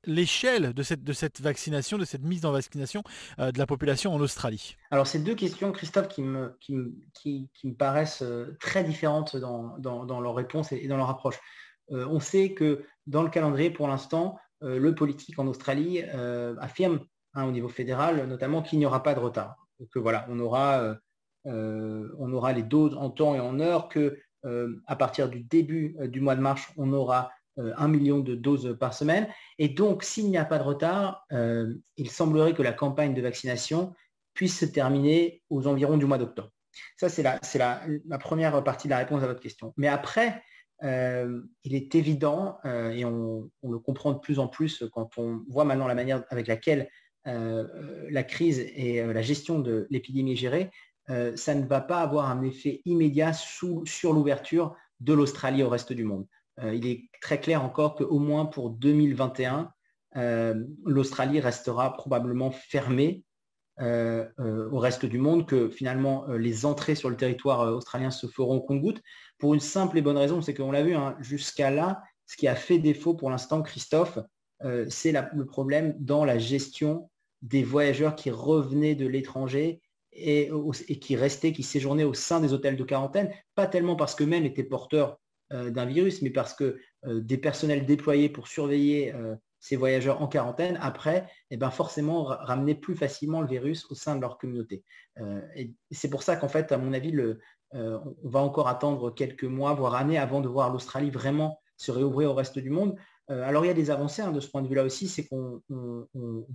l'échelle 0.05 0.73
de, 0.73 0.83
cette, 0.83 1.03
de 1.03 1.13
cette 1.13 1.41
vaccination, 1.41 1.97
de 1.97 2.05
cette 2.05 2.21
mise 2.21 2.45
en 2.45 2.51
vaccination 2.51 3.01
de 3.39 3.57
la 3.57 3.65
population 3.65 4.13
en 4.13 4.19
Australie? 4.19 4.77
Alors, 4.91 5.07
c'est 5.07 5.19
deux 5.19 5.35
questions, 5.35 5.71
Christophe, 5.71 6.07
qui 6.07 6.21
me, 6.21 6.55
qui, 6.59 7.49
me 7.63 7.73
paraissent 7.73 8.23
très 8.59 8.83
différentes 8.83 9.35
dans, 9.35 9.77
dans, 9.79 10.21
leur 10.21 10.35
réponse 10.35 10.71
et 10.71 10.87
dans 10.87 10.97
leur 10.97 11.09
approche. 11.09 11.39
on 11.89 12.19
sait 12.19 12.53
que 12.53 12.85
dans 13.07 13.23
le 13.23 13.29
calendrier, 13.29 13.69
pour 13.69 13.87
l'instant, 13.87 14.37
euh, 14.63 14.79
le 14.79 14.95
politique 14.95 15.37
en 15.39 15.47
Australie 15.47 16.01
euh, 16.13 16.55
affirme 16.59 16.99
hein, 17.33 17.45
au 17.45 17.51
niveau 17.51 17.69
fédéral 17.69 18.25
notamment 18.27 18.61
qu'il 18.61 18.79
n'y 18.79 18.85
aura 18.85 19.03
pas 19.03 19.13
de 19.13 19.19
retard. 19.19 19.55
Que 19.91 19.99
voilà, 19.99 20.25
on 20.29 20.39
aura, 20.39 20.97
euh, 21.45 22.53
les 22.53 22.63
doses 22.63 22.95
en 22.95 23.09
temps 23.09 23.35
et 23.35 23.39
en 23.39 23.59
heure, 23.59 23.89
que 23.89 24.19
à 24.85 24.95
partir 24.95 25.27
du 25.27 25.41
début 25.41 25.97
du 26.03 26.21
mois 26.21 26.35
de 26.35 26.41
mars, 26.41 26.71
on 26.77 26.93
aura 26.93 27.31
un 27.57 27.87
million 27.87 28.19
de 28.19 28.35
doses 28.35 28.77
par 28.79 28.93
semaine. 28.93 29.27
Et 29.57 29.69
donc, 29.69 30.03
s'il 30.03 30.29
n'y 30.29 30.37
a 30.37 30.45
pas 30.45 30.59
de 30.59 30.63
retard, 30.63 31.25
il 31.97 32.11
semblerait 32.11 32.53
que 32.53 32.61
la 32.61 32.71
campagne 32.71 33.15
de 33.15 33.21
vaccination 33.23 33.95
puisse 34.35 34.59
se 34.59 34.65
terminer 34.65 35.41
aux 35.49 35.65
environs 35.65 35.97
du 35.97 36.05
mois 36.05 36.19
d'octobre. 36.19 36.51
Ça, 36.95 37.09
c'est 37.09 37.23
la, 37.23 37.39
première 38.19 38.63
partie 38.63 38.87
de 38.87 38.91
la 38.91 38.99
réponse 38.99 39.23
à 39.23 39.27
votre 39.27 39.41
question. 39.41 39.73
Mais 39.77 39.87
après, 39.87 40.43
euh, 40.83 41.41
il 41.63 41.73
est 41.73 41.95
évident, 41.95 42.57
euh, 42.65 42.91
et 42.91 43.05
on, 43.05 43.49
le 43.63 43.79
comprend 43.79 44.11
de 44.11 44.19
plus 44.19 44.39
en 44.39 44.47
plus 44.47 44.83
quand 44.91 45.17
on 45.17 45.41
voit 45.47 45.65
maintenant 45.65 45.87
la 45.87 45.95
manière 45.95 46.23
avec 46.29 46.47
laquelle 46.47 46.89
euh, 47.27 48.07
la 48.09 48.23
crise 48.23 48.59
et 48.59 49.03
la 49.03 49.21
gestion 49.21 49.59
de 49.59 49.87
l'épidémie 49.89 50.33
est 50.33 50.37
gérée, 50.37 50.69
ça 51.35 51.53
ne 51.53 51.65
va 51.67 51.81
pas 51.81 52.01
avoir 52.01 52.31
un 52.31 52.41
effet 52.41 52.81
immédiat 52.85 53.31
sur 53.31 54.13
l'ouverture 54.13 54.75
de 55.01 55.13
l'Australie 55.13 55.61
au 55.61 55.69
reste 55.69 55.93
du 55.93 56.03
monde. 56.03 56.25
il 56.63 56.87
est 56.87 57.09
très 57.21 57.39
clair 57.39 57.63
encore 57.63 57.93
qu'au 57.95 58.17
moins 58.17 58.45
pour 58.45 58.71
2021, 58.71 59.71
l'Australie 60.83 61.39
restera 61.39 61.93
probablement 61.93 62.49
fermée 62.49 63.23
au 63.79 64.79
reste 64.79 65.05
du 65.05 65.17
monde, 65.17 65.45
que 65.45 65.69
finalement 65.69 66.27
les 66.27 66.65
entrées 66.65 66.95
sur 66.95 67.09
le 67.09 67.17
territoire 67.17 67.75
australien 67.75 68.11
se 68.11 68.27
feront 68.27 68.59
compte-gouttes 68.59 69.01
pour 69.37 69.53
une 69.53 69.59
simple 69.59 69.97
et 69.97 70.01
bonne 70.01 70.17
raison, 70.17 70.41
c'est 70.41 70.53
qu'on 70.53 70.71
l'a 70.71 70.83
vu, 70.83 70.95
hein, 70.95 71.15
jusqu'à 71.19 71.71
là, 71.71 72.01
ce 72.25 72.37
qui 72.37 72.47
a 72.47 72.55
fait 72.55 72.79
défaut 72.79 73.13
pour 73.13 73.29
l'instant, 73.29 73.61
Christophe, 73.61 74.19
euh, 74.63 74.85
c'est 74.89 75.11
le 75.11 75.45
problème 75.45 75.95
dans 75.99 76.25
la 76.25 76.37
gestion 76.37 77.09
des 77.41 77.63
voyageurs 77.63 78.15
qui 78.15 78.31
revenaient 78.31 78.95
de 78.95 79.05
l'étranger 79.05 79.81
et, 80.13 80.49
qui 81.01 81.15
restaient, 81.17 81.51
qui 81.51 81.63
séjournaient 81.63 82.05
au 82.05 82.13
sein 82.13 82.39
des 82.39 82.53
hôtels 82.53 82.77
de 82.77 82.83
quarantaine, 82.83 83.31
pas 83.53 83.67
tellement 83.67 83.97
parce 83.97 84.15
qu'eux-mêmes 84.15 84.45
étaient 84.45 84.63
porteurs 84.63 85.19
euh, 85.51 85.69
d'un 85.69 85.85
virus, 85.85 86.21
mais 86.21 86.29
parce 86.29 86.53
que 86.53 86.79
euh, 87.05 87.19
des 87.19 87.37
personnels 87.37 87.85
déployés 87.85 88.29
pour 88.29 88.47
surveiller 88.47 89.13
ces 89.59 89.75
voyageurs 89.75 90.21
en 90.21 90.27
quarantaine, 90.27 90.77
après, 90.81 91.27
eh 91.49 91.57
ben 91.57 91.71
forcément, 91.71 92.23
ramener 92.23 92.75
plus 92.75 92.95
facilement 92.95 93.41
le 93.41 93.47
virus 93.47 93.89
au 93.89 93.95
sein 93.95 94.15
de 94.15 94.21
leur 94.21 94.37
communauté. 94.37 94.83
et 95.55 95.73
c'est 95.91 96.09
pour 96.09 96.23
ça 96.23 96.35
qu'en 96.35 96.49
fait, 96.49 96.71
à 96.71 96.77
mon 96.77 96.93
avis, 96.93 97.11
euh, 97.75 97.99
on 98.23 98.29
va 98.29 98.39
encore 98.39 98.67
attendre 98.67 99.13
quelques 99.13 99.43
mois, 99.43 99.73
voire 99.73 99.95
années, 99.95 100.17
avant 100.17 100.41
de 100.41 100.47
voir 100.47 100.71
l'Australie 100.71 101.09
vraiment 101.09 101.59
se 101.77 101.91
réouvrir 101.91 102.31
au 102.31 102.33
reste 102.33 102.59
du 102.59 102.69
monde. 102.69 102.95
Euh, 103.29 103.43
alors 103.43 103.65
il 103.65 103.67
y 103.67 103.71
a 103.71 103.75
des 103.75 103.89
avancées 103.89 104.21
hein, 104.21 104.31
de 104.31 104.39
ce 104.39 104.49
point 104.49 104.61
de 104.61 104.67
vue-là 104.67 104.83
aussi, 104.83 105.07
c'est 105.07 105.27
qu'on 105.27 105.61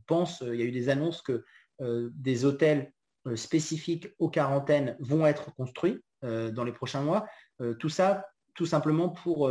pense, 0.07 0.43
il 0.47 0.55
y 0.55 0.63
a 0.63 0.65
eu 0.65 0.73
des 0.73 0.89
annonces 0.89 1.21
que 1.21 1.45
euh, 1.83 2.11
des 2.15 2.45
hôtels 2.45 2.93
spécifiques 3.35 4.09
aux 4.19 4.31
quarantaines 4.31 4.97
vont 4.99 5.27
être 5.27 5.55
construits 5.55 6.03
dans 6.23 6.65
les 6.65 6.73
prochains 6.73 7.03
mois. 7.03 7.27
tout 7.79 7.91
ça, 7.91 8.27
tout 8.55 8.65
simplement 8.65 9.11
pour 9.11 9.51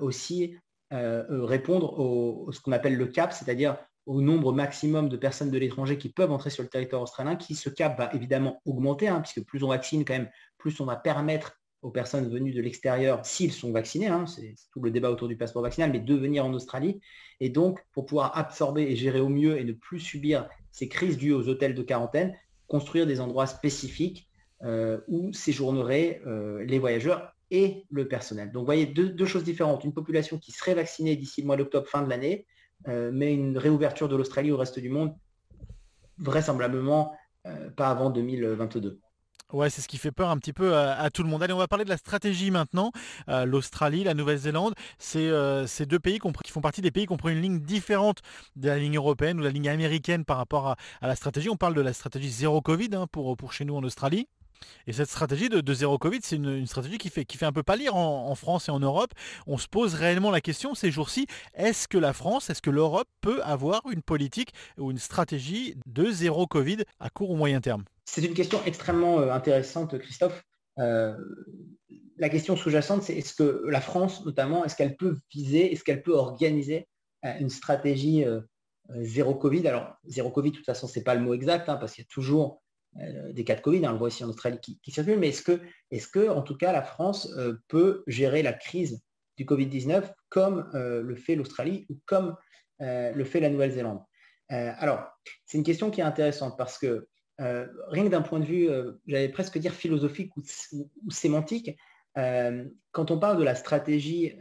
aussi 0.00 0.56
répondre 0.90 1.98
au, 1.98 2.50
ce 2.52 2.60
qu'on 2.60 2.72
appelle 2.72 2.96
le 2.96 3.06
cap, 3.06 3.32
c'est-à-dire 3.32 3.76
au 4.06 4.20
nombre 4.20 4.52
maximum 4.52 5.08
de 5.08 5.16
personnes 5.16 5.50
de 5.50 5.58
l'étranger 5.58 5.98
qui 5.98 6.08
peuvent 6.08 6.30
entrer 6.30 6.50
sur 6.50 6.62
le 6.62 6.68
territoire 6.68 7.02
australien, 7.02 7.34
qui 7.34 7.56
ce 7.56 7.68
cap 7.68 7.98
va 7.98 8.08
évidemment 8.14 8.60
augmenter, 8.64 9.08
hein, 9.08 9.20
puisque 9.20 9.44
plus 9.44 9.64
on 9.64 9.68
vaccine 9.68 10.04
quand 10.04 10.14
même, 10.14 10.30
plus 10.58 10.80
on 10.80 10.84
va 10.84 10.94
permettre 10.94 11.60
aux 11.82 11.90
personnes 11.90 12.28
venues 12.28 12.52
de 12.52 12.62
l'extérieur, 12.62 13.24
s'ils 13.26 13.52
sont 13.52 13.72
vaccinés, 13.72 14.06
hein, 14.06 14.26
c'est 14.26 14.54
tout 14.72 14.80
le 14.80 14.90
débat 14.90 15.10
autour 15.10 15.28
du 15.28 15.36
passeport 15.36 15.62
vaccinal, 15.62 15.90
mais 15.92 16.00
de 16.00 16.14
venir 16.14 16.44
en 16.44 16.52
Australie. 16.54 17.00
Et 17.40 17.48
donc, 17.48 17.80
pour 17.92 18.06
pouvoir 18.06 18.36
absorber 18.38 18.82
et 18.82 18.96
gérer 18.96 19.20
au 19.20 19.28
mieux 19.28 19.58
et 19.58 19.64
ne 19.64 19.72
plus 19.72 20.00
subir 20.00 20.48
ces 20.70 20.88
crises 20.88 21.16
dues 21.16 21.32
aux 21.32 21.48
hôtels 21.48 21.74
de 21.74 21.82
quarantaine, 21.82 22.34
construire 22.68 23.06
des 23.06 23.20
endroits 23.20 23.46
spécifiques 23.46 24.28
où 25.08 25.32
séjourneraient 25.32 26.22
les 26.64 26.78
voyageurs 26.78 27.35
et 27.50 27.84
le 27.90 28.08
personnel. 28.08 28.50
Donc 28.52 28.62
vous 28.62 28.66
voyez 28.66 28.86
deux, 28.86 29.26
choses 29.26 29.44
différentes. 29.44 29.84
Une 29.84 29.94
population 29.94 30.38
qui 30.38 30.52
serait 30.52 30.74
vaccinée 30.74 31.16
d'ici 31.16 31.40
le 31.40 31.46
mois 31.46 31.56
d'octobre, 31.56 31.86
fin 31.88 32.02
de 32.02 32.08
l'année, 32.08 32.46
mais 32.86 33.34
une 33.34 33.56
réouverture 33.56 34.08
de 34.08 34.16
l'Australie 34.16 34.52
au 34.52 34.56
reste 34.56 34.78
du 34.78 34.88
monde, 34.88 35.14
vraisemblablement 36.18 37.16
pas 37.76 37.88
avant 37.88 38.10
2022. 38.10 39.00
Ouais, 39.52 39.70
c'est 39.70 39.80
ce 39.80 39.86
qui 39.86 39.96
fait 39.96 40.10
peur 40.10 40.30
un 40.30 40.38
petit 40.38 40.52
peu 40.52 40.76
à, 40.76 41.08
tout 41.10 41.22
le 41.22 41.28
monde. 41.28 41.40
Allez, 41.40 41.52
on 41.52 41.58
va 41.58 41.68
parler 41.68 41.84
de 41.84 41.88
la 41.88 41.96
stratégie 41.96 42.50
maintenant. 42.50 42.90
Euh, 43.28 43.44
L'Australie, 43.44 44.02
la 44.02 44.12
Nouvelle-Zélande, 44.12 44.74
c'est 44.98 45.28
euh, 45.28 45.68
ces 45.68 45.86
deux 45.86 46.00
pays 46.00 46.18
qui 46.18 46.50
font 46.50 46.60
partie 46.60 46.80
des 46.80 46.90
pays 46.90 47.06
qui 47.06 47.12
ont 47.12 47.16
pris 47.16 47.32
une 47.32 47.40
ligne 47.40 47.60
différente 47.60 48.22
de 48.56 48.68
la 48.68 48.78
ligne 48.78 48.96
européenne 48.96 49.38
ou 49.38 49.44
la 49.44 49.50
ligne 49.50 49.68
américaine 49.68 50.24
par 50.24 50.38
rapport 50.38 50.70
à, 50.70 50.76
la 51.02 51.14
stratégie. 51.14 51.48
On 51.48 51.56
parle 51.56 51.74
de 51.74 51.80
la 51.80 51.92
stratégie 51.92 52.28
zéro 52.28 52.60
Covid 52.60 52.90
hein, 52.94 53.06
pour, 53.06 53.36
pour 53.36 53.52
chez 53.52 53.64
nous 53.64 53.76
en 53.76 53.84
Australie. 53.84 54.26
Et 54.86 54.92
cette 54.92 55.08
stratégie 55.08 55.48
de, 55.48 55.74
zéro 55.74 55.98
Covid, 55.98 56.20
c'est 56.22 56.36
une, 56.36 56.66
stratégie 56.66 56.98
qui 56.98 57.10
fait, 57.10 57.24
qui 57.24 57.36
fait 57.36 57.46
un 57.46 57.52
peu 57.52 57.62
pâlir 57.62 57.96
en, 57.96 58.34
France 58.34 58.68
et 58.68 58.70
en 58.70 58.78
Europe. 58.78 59.12
On 59.46 59.58
se 59.58 59.66
pose 59.66 59.94
réellement 59.94 60.30
la 60.30 60.40
question 60.40 60.74
ces 60.74 60.90
jours-ci, 60.90 61.26
est-ce 61.54 61.88
que 61.88 61.98
la 61.98 62.12
France, 62.12 62.50
est-ce 62.50 62.62
que 62.62 62.70
l'Europe 62.70 63.08
peut 63.20 63.42
avoir 63.42 63.82
une 63.90 64.02
politique 64.02 64.52
ou 64.78 64.90
une 64.90 64.98
stratégie 64.98 65.76
de 65.86 66.10
zéro 66.10 66.46
Covid 66.46 66.78
à 67.00 67.10
court 67.10 67.30
ou 67.30 67.36
moyen 67.36 67.60
terme? 67.60 67.84
C'est 68.04 68.24
une 68.24 68.34
question 68.34 68.60
extrêmement 68.64 69.18
euh, 69.20 69.32
intéressante, 69.32 69.98
Christophe. 69.98 70.44
Euh, 70.78 71.16
la 72.18 72.28
question 72.28 72.56
sous-jacente, 72.56 73.02
c'est 73.02 73.16
est-ce 73.16 73.34
que 73.34 73.64
la 73.68 73.80
France, 73.80 74.24
notamment, 74.24 74.64
est-ce 74.64 74.76
qu'elle 74.76 74.96
peut 74.96 75.18
viser, 75.32 75.72
est-ce 75.72 75.82
qu'elle 75.82 76.02
peut 76.02 76.14
organiser 76.14 76.88
euh, 77.24 77.32
une 77.40 77.50
stratégie 77.50 78.24
zéro 79.00 79.34
Covid? 79.34 79.66
Alors, 79.66 79.96
zéro 80.04 80.30
Covid, 80.30 80.52
de 80.52 80.56
toute 80.56 80.66
façon, 80.66 80.86
ce 80.86 80.98
n'est 80.98 81.02
pas 81.02 81.14
le 81.14 81.20
mot 81.20 81.34
exact, 81.34 81.68
hein, 81.68 81.76
parce 81.76 81.92
qu'il 81.92 82.04
y 82.04 82.06
a 82.06 82.10
toujours 82.10 82.62
des 83.32 83.44
cas 83.44 83.54
de 83.54 83.60
Covid, 83.60 83.84
hein, 83.84 83.90
on 83.90 83.92
le 83.92 83.98
voit 83.98 84.08
ici 84.08 84.24
en 84.24 84.28
Australie 84.28 84.58
qui, 84.60 84.90
circulent, 84.90 85.18
mais 85.18 85.28
est-ce 85.28 86.08
que, 86.08 86.28
en 86.28 86.42
tout 86.42 86.56
cas, 86.56 86.72
la 86.72 86.82
France 86.82 87.34
peut 87.68 88.02
gérer 88.06 88.42
la 88.42 88.52
crise 88.52 89.02
du 89.36 89.44
Covid-19 89.44 90.10
comme 90.28 90.70
le 90.72 91.14
fait 91.14 91.34
l'Australie 91.34 91.86
ou 91.90 91.98
comme 92.06 92.36
le 92.80 93.24
fait 93.24 93.40
la 93.40 93.50
Nouvelle-Zélande? 93.50 94.00
Alors, 94.48 95.06
c'est 95.44 95.58
une 95.58 95.64
question 95.64 95.90
qui 95.90 96.00
est 96.00 96.04
intéressante 96.04 96.56
parce 96.56 96.78
que 96.78 97.06
euh, 97.40 97.66
rien 97.88 98.04
que 98.04 98.08
d'un 98.08 98.22
point 98.22 98.40
de 98.40 98.44
vue, 98.44 98.68
euh, 98.68 98.92
j'allais 99.06 99.28
presque 99.28 99.58
dire 99.58 99.72
philosophique 99.72 100.32
ou, 100.36 101.10
sémantique, 101.10 101.76
euh, 102.16 102.64
quand 102.92 103.10
on 103.10 103.18
parle 103.18 103.38
de 103.38 103.44
la 103.44 103.54
stratégie 103.54 104.38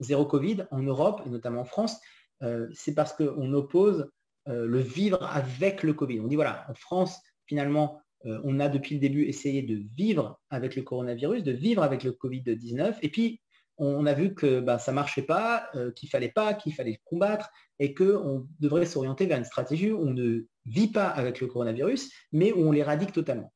zéro 0.00 0.24
Covid 0.24 0.66
en 0.70 0.82
Europe 0.82 1.22
et 1.26 1.30
notamment 1.30 1.62
en 1.62 1.64
France, 1.64 2.00
c'est 2.72 2.94
parce 2.94 3.12
qu'on 3.12 3.52
oppose 3.52 4.10
le 4.46 4.78
vivre 4.78 5.22
avec 5.24 5.82
le 5.82 5.94
Covid. 5.94 6.20
On 6.20 6.26
dit 6.26 6.34
voilà, 6.34 6.66
en 6.68 6.74
France, 6.74 7.20
finalement, 7.52 8.00
on 8.24 8.60
a 8.60 8.68
depuis 8.68 8.94
le 8.94 9.00
début 9.00 9.24
essayé 9.24 9.62
de 9.62 9.82
vivre 9.94 10.40
avec 10.48 10.74
le 10.74 10.82
coronavirus, 10.82 11.42
de 11.42 11.52
vivre 11.52 11.82
avec 11.82 12.02
le 12.02 12.12
Covid-19, 12.12 12.94
et 13.02 13.08
puis 13.08 13.42
on 13.78 14.06
a 14.06 14.14
vu 14.14 14.34
que 14.34 14.60
bah, 14.60 14.78
ça 14.78 14.92
ne 14.92 14.94
marchait 14.94 15.22
pas, 15.22 15.68
qu'il 15.96 16.06
ne 16.06 16.10
fallait 16.10 16.30
pas, 16.30 16.54
qu'il 16.54 16.72
fallait 16.72 17.00
combattre, 17.04 17.50
et 17.78 17.94
qu'on 17.94 18.46
devrait 18.60 18.86
s'orienter 18.86 19.26
vers 19.26 19.38
une 19.38 19.44
stratégie 19.44 19.90
où 19.90 20.00
on 20.00 20.14
ne 20.14 20.46
vit 20.66 20.88
pas 20.88 21.08
avec 21.08 21.40
le 21.40 21.48
coronavirus, 21.48 22.12
mais 22.30 22.52
où 22.52 22.60
on 22.60 22.72
l'éradique 22.72 23.12
totalement. 23.12 23.52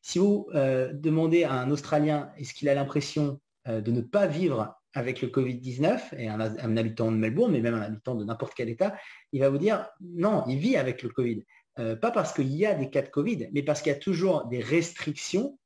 Si 0.00 0.18
vous 0.18 0.48
euh, 0.54 0.92
demandez 0.92 1.44
à 1.44 1.54
un 1.54 1.70
Australien 1.70 2.30
est-ce 2.36 2.54
qu'il 2.54 2.68
a 2.68 2.74
l'impression 2.74 3.40
euh, 3.68 3.80
de 3.80 3.90
ne 3.90 4.00
pas 4.00 4.26
vivre 4.26 4.76
avec 4.92 5.22
le 5.22 5.28
Covid-19, 5.28 6.14
et 6.18 6.28
un, 6.28 6.76
habitant 6.76 7.10
de 7.10 7.16
Melbourne, 7.16 7.50
mais 7.50 7.60
même 7.60 7.74
un 7.74 7.80
habitant 7.80 8.14
de 8.14 8.24
n'importe 8.24 8.54
quel 8.54 8.68
État, 8.68 8.94
il 9.32 9.40
va 9.40 9.48
vous 9.48 9.58
dire 9.58 9.88
non, 10.00 10.44
il 10.46 10.58
vit 10.58 10.76
avec 10.76 11.02
le 11.02 11.08
Covid. 11.08 11.44
Euh, 11.78 11.96
pas 11.96 12.10
parce 12.10 12.32
qu'il 12.32 12.52
y 12.54 12.66
a 12.66 12.74
des 12.74 12.90
cas 12.90 13.02
de 13.02 13.08
Covid, 13.08 13.48
mais 13.52 13.62
parce 13.62 13.82
qu'il 13.82 13.92
y 13.92 13.94
a 13.94 13.98
toujours 13.98 14.46
des 14.46 14.60
restrictions 14.60 15.58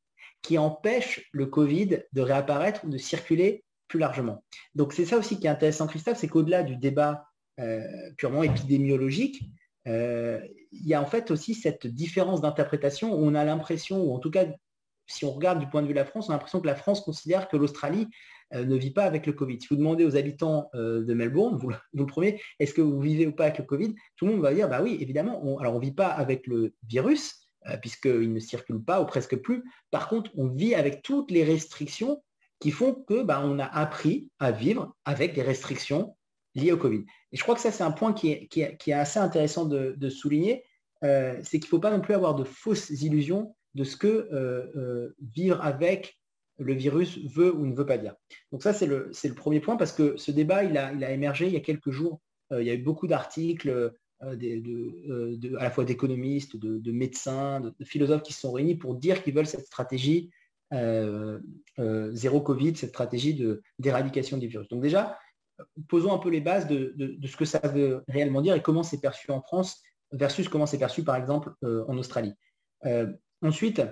qui 0.43 0.57
empêchent 0.57 1.29
le 1.33 1.47
Covid 1.47 2.01
de 2.13 2.21
réapparaître 2.21 2.85
ou 2.85 2.89
de 2.89 2.99
circuler 2.99 3.65
plus 3.89 3.99
largement. 3.99 4.45
Donc 4.75 4.93
c'est 4.93 5.05
ça 5.05 5.19
aussi 5.19 5.39
qui 5.39 5.47
est 5.47 5.51
intéressant, 5.51 5.87
Christophe, 5.87 6.19
c'est 6.19 6.29
qu'au-delà 6.29 6.63
du 6.63 6.77
débat 6.77 7.25
purement 8.17 8.45
épidémiologique, 8.45 9.43
euh, 9.89 10.41
il 10.73 10.87
y 10.87 10.95
a 10.95 11.01
en 11.01 11.07
fait 11.07 11.31
aussi 11.31 11.55
cette 11.55 11.87
différence 11.87 12.41
d'interprétation 12.41 13.15
où 13.15 13.25
on 13.25 13.35
a 13.35 13.45
l'impression, 13.45 14.03
ou 14.03 14.15
en 14.15 14.19
tout 14.19 14.31
cas, 14.31 14.47
si 15.07 15.25
on 15.25 15.31
regarde 15.31 15.59
du 15.59 15.67
point 15.67 15.81
de 15.81 15.87
vue 15.87 15.95
de 15.95 15.99
la 15.99 16.05
France, 16.05 16.29
on 16.29 16.31
a 16.31 16.35
l'impression 16.35 16.61
que 16.61 16.67
la 16.67 16.75
France 16.75 17.01
considère 17.01 17.49
que 17.49 17.57
l'Australie 17.57 18.03
euh, 18.03 18.07
ne 18.53 18.77
vit 18.77 18.91
pas 18.91 19.05
avec 19.05 19.27
le 19.27 19.33
Covid. 19.33 19.61
Si 19.61 19.69
vous 19.69 19.77
demandez 19.77 20.05
aux 20.05 20.17
habitants 20.17 20.71
euh, 20.75 21.05
de 21.05 21.15
Melbourne, 21.15 21.57
vous, 21.61 21.71
le 21.93 22.07
premier, 22.07 22.41
est-ce 22.59 22.75
que 22.75 22.83
vous 22.83 23.01
vivez 23.01 23.27
ou 23.27 23.33
pas 23.33 23.45
avec 23.45 23.59
le 23.59 23.65
Covid 23.65 23.95
Tout 24.17 24.27
le 24.27 24.33
monde 24.33 24.43
va 24.43 24.55
dire, 24.55 24.69
bah 24.69 24.81
oui, 24.83 24.99
évidemment, 25.01 25.59
alors 25.59 25.75
on 25.75 25.79
ne 25.79 25.85
vit 25.85 25.93
pas 25.93 26.09
avec 26.09 26.47
le 26.47 26.75
virus, 26.89 27.47
puisqu'il 27.83 28.33
ne 28.33 28.39
circule 28.39 28.83
pas 28.83 29.03
ou 29.03 29.05
presque 29.05 29.37
plus. 29.37 29.63
Par 29.91 30.09
contre, 30.09 30.31
on 30.37 30.49
vit 30.49 30.75
avec 30.75 31.03
toutes 31.03 31.31
les 31.31 31.45
restrictions 31.45 32.23
qui 32.61 32.71
font 32.71 32.95
que 32.95 33.23
bah, 33.23 33.43
on 33.45 33.59
a 33.59 33.65
appris 33.65 34.31
à 34.39 34.53
vivre 34.53 34.95
avec 35.05 35.35
des 35.35 35.43
restrictions 35.43 36.17
liées 36.55 36.73
au 36.73 36.77
Covid. 36.77 37.05
Et 37.33 37.37
je 37.37 37.43
crois 37.43 37.55
que 37.55 37.61
ça, 37.61 37.71
c'est 37.71 37.85
un 37.85 37.93
point 37.93 38.13
qui 38.13 38.31
est, 38.31 38.93
assez 38.93 39.19
intéressant 39.19 39.65
de, 39.65 40.09
souligner, 40.09 40.65
euh, 41.05 41.39
c'est 41.43 41.61
qu'il 41.61 41.67
ne 41.67 41.71
faut 41.71 41.79
pas 41.79 41.91
non 41.91 42.01
plus 42.01 42.15
avoir 42.15 42.35
de 42.35 42.45
fausses 42.45 42.91
illusions 42.91 43.55
de 43.75 43.85
ce 43.85 43.97
que 43.97 44.07
euh, 44.07 44.67
euh, 44.77 45.17
vivre 45.35 45.61
avec 45.63 46.19
le 46.59 46.75
virus 46.75 47.19
veut 47.19 47.55
ou 47.55 47.67
ne 47.67 47.75
veut 47.75 47.87
pas 47.87 47.99
dire. 47.99 48.15
Donc 48.53 48.63
ça, 48.63 48.73
c'est 48.73 48.87
le, 48.87 49.11
premier 49.35 49.61
point, 49.61 49.77
parce 49.77 49.93
que 49.93 50.17
ce 50.17 50.31
débat, 50.31 50.65
il 50.65 50.77
a, 50.77 51.13
émergé 51.13 51.47
il 51.47 51.53
y 51.53 51.57
a 51.57 51.61
quelques 51.61 51.91
jours. 51.91 52.21
il 52.51 52.67
y 52.67 52.71
a 52.71 52.75
eu 52.75 52.83
beaucoup 52.83 53.07
d'articles, 53.07 53.93
à 54.21 54.35
la 54.35 55.71
fois 55.71 55.85
d'économistes, 55.85 56.57
de, 56.57 56.93
médecins, 56.93 57.61
de, 57.61 57.85
philosophes 57.85 58.23
qui 58.23 58.33
se 58.33 58.41
sont 58.41 58.53
réunis 58.53 58.75
pour 58.75 58.95
dire 58.95 59.23
qu'ils 59.23 59.35
veulent 59.35 59.47
cette 59.47 59.67
stratégie 59.67 60.31
zéro 60.73 62.41
Covid, 62.41 62.77
cette 62.77 62.91
stratégie 62.91 63.41
d'éradication 63.79 64.39
du 64.39 64.49
virus. 64.49 64.69
Donc 64.69 64.83
déjà, 64.83 65.19
posons 65.89 66.13
un 66.13 66.19
peu 66.19 66.31
les 66.31 66.41
bases 66.41 66.67
de, 66.67 67.19
ce 67.25 67.37
que 67.37 67.45
ça 67.45 67.61
veut 67.61 68.05
réellement 68.09 68.41
dire 68.41 68.55
et 68.55 68.63
comment 68.63 68.83
c'est 68.83 69.01
perçu 69.01 69.31
en 69.31 69.41
France 69.41 69.83
versus 70.13 70.49
comment 70.49 70.67
c'est 70.67 70.79
perçu 70.79 71.05
par 71.05 71.17
exemple 71.17 71.53
euh, 71.65 71.85
en 71.89 71.99
Australie. 71.99 72.35
Euh, 72.87 73.13
ensuite, 73.43 73.83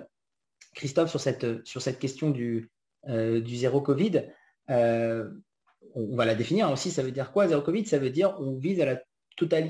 Christophe, 0.77 1.09
sur 1.09 1.19
cette, 1.19 1.99
question 1.99 2.29
du, 2.29 2.69
euh, 3.09 3.43
zéro 3.45 3.81
Covid, 3.81 4.23
on, 4.69 6.15
va 6.15 6.25
la 6.25 6.35
définir 6.35 6.71
aussi, 6.71 6.91
ça 6.91 7.03
veut 7.03 7.11
dire 7.11 7.31
quoi 7.31 7.47
zéro 7.47 7.61
Covid? 7.61 7.85
Ça 7.85 7.99
veut 7.99 8.09
dire 8.09 8.35
on 8.39 8.57
vise 8.57 8.81
à 8.81 8.99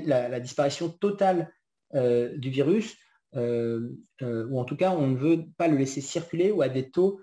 la, 0.06 0.40
disparition 0.40 0.88
totale 0.88 1.50
du 1.92 2.50
virus, 2.50 2.96
ou 3.34 4.60
en 4.60 4.64
tout 4.64 4.76
cas 4.76 4.90
on 4.90 5.08
ne 5.08 5.16
veut 5.16 5.44
pas 5.56 5.68
le 5.68 5.76
laisser 5.76 6.00
circuler 6.00 6.50
ou 6.50 6.62
à 6.62 6.68
des 6.68 6.90
taux 6.90 7.20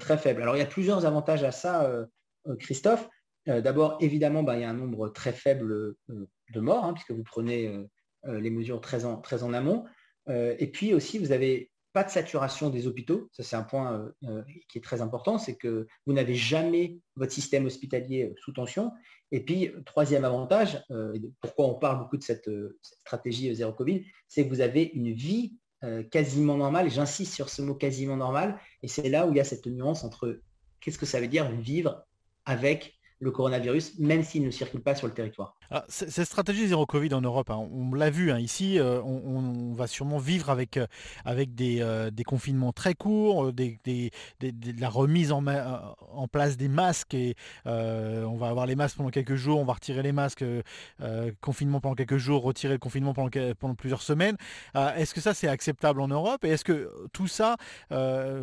très 0.00 0.18
faibles. 0.18 0.42
Alors 0.42 0.56
il 0.56 0.60
y 0.60 0.62
a 0.62 0.66
plusieurs 0.66 1.06
avantages 1.06 1.44
à 1.44 1.52
ça, 1.52 2.06
Christophe. 2.58 3.08
Euh, 3.48 3.60
d'abord, 3.60 3.96
évidemment, 4.00 4.42
bah, 4.42 4.56
il 4.56 4.62
y 4.62 4.64
a 4.64 4.70
un 4.70 4.74
nombre 4.74 5.08
très 5.08 5.32
faible 5.32 5.72
euh, 5.72 6.28
de 6.50 6.60
morts, 6.60 6.84
hein, 6.84 6.92
puisque 6.92 7.12
vous 7.12 7.22
prenez 7.22 7.68
euh, 8.26 8.40
les 8.40 8.50
mesures 8.50 8.80
très 8.80 9.04
en, 9.04 9.52
amont. 9.52 9.84
et 10.28 10.70
puis 10.70 10.92
aussi, 10.92 11.18
vous 11.18 11.28
n'avez 11.28 11.70
pas 11.92 12.04
de 12.04 12.10
saturation 12.10 12.70
des 12.70 12.86
hôpitaux. 12.86 13.28
Ça, 13.32 13.42
c'est 13.42 13.56
un 13.56 13.62
point 13.62 14.12
qui 14.68 14.78
est 14.78 14.82
très 14.82 15.00
important, 15.00 15.38
c'est 15.38 15.56
que 15.56 15.86
vous 16.06 16.12
n'avez 16.12 16.34
jamais 16.34 16.98
votre 17.16 17.32
système 17.32 17.66
hospitalier 17.66 18.34
sous 18.36 18.52
tension. 18.52 18.92
Et 19.30 19.44
puis, 19.44 19.70
troisième 19.84 20.24
avantage, 20.24 20.82
pourquoi 21.40 21.66
on 21.66 21.74
parle 21.74 21.98
beaucoup 21.98 22.16
de 22.16 22.22
cette, 22.22 22.50
stratégie 22.82 23.54
zéro 23.54 23.72
Covid, 23.72 24.04
c'est 24.26 24.44
que 24.44 24.48
vous 24.48 24.60
avez 24.60 24.90
une 24.94 25.12
vie 25.12 25.56
quasiment 26.10 26.56
normale, 26.56 26.90
j'insiste 26.90 27.34
sur 27.34 27.48
ce 27.48 27.62
mot 27.62 27.74
quasiment 27.74 28.16
normal, 28.16 28.58
et 28.82 28.88
c'est 28.88 29.08
là 29.08 29.26
où 29.26 29.30
il 29.30 29.36
y 29.36 29.40
a 29.40 29.44
cette 29.44 29.66
nuance 29.66 30.04
entre 30.04 30.40
qu'est-ce 30.80 30.98
que 30.98 31.06
ça 31.06 31.20
veut 31.20 31.28
dire 31.28 31.50
vivre 31.50 32.04
avec 32.44 32.98
le 33.20 33.30
coronavirus, 33.30 33.98
même 33.98 34.22
s'il 34.22 34.44
ne 34.44 34.50
circule 34.50 34.82
pas 34.82 34.94
sur 34.94 35.06
le 35.06 35.14
territoire. 35.14 35.57
Ah, 35.70 35.84
cette 35.88 36.24
stratégie 36.24 36.66
zéro 36.66 36.86
Covid 36.86 37.12
en 37.12 37.20
Europe, 37.20 37.50
hein, 37.50 37.68
on 37.70 37.92
l'a 37.94 38.08
vu 38.08 38.32
hein, 38.32 38.38
ici, 38.38 38.78
euh, 38.78 39.02
on, 39.02 39.74
va 39.74 39.86
sûrement 39.86 40.16
vivre 40.16 40.48
avec, 40.48 40.78
euh, 40.78 40.86
avec 41.26 41.50
euh, 41.60 42.10
des, 42.10 42.24
confinements 42.24 42.72
très 42.72 42.94
courts, 42.94 43.52
de 43.52 44.80
la 44.80 44.88
remise 44.88 45.30
en, 45.30 45.42
place 46.32 46.56
des 46.56 46.68
masques 46.68 47.12
et 47.12 47.36
on 47.66 48.36
va 48.38 48.48
avoir 48.48 48.64
les 48.64 48.76
masques 48.76 48.96
pendant 48.96 49.10
quelques 49.10 49.34
jours, 49.34 49.60
on 49.60 49.66
va 49.66 49.74
retirer 49.74 50.02
les 50.02 50.12
masques, 50.12 50.42
confinement 51.42 51.80
pendant 51.80 51.94
quelques 51.94 52.16
jours, 52.16 52.42
retirer 52.42 52.72
le 52.72 52.78
confinement 52.78 53.12
pendant, 53.12 53.74
plusieurs 53.74 54.02
semaines. 54.02 54.38
est-ce 54.74 55.12
que 55.12 55.20
ça 55.20 55.34
c'est 55.34 55.48
acceptable 55.48 56.00
en 56.00 56.08
Europe? 56.08 56.46
Et 56.46 56.48
est-ce 56.48 56.64
que 56.64 56.90
tout 57.12 57.28
ça, 57.28 57.56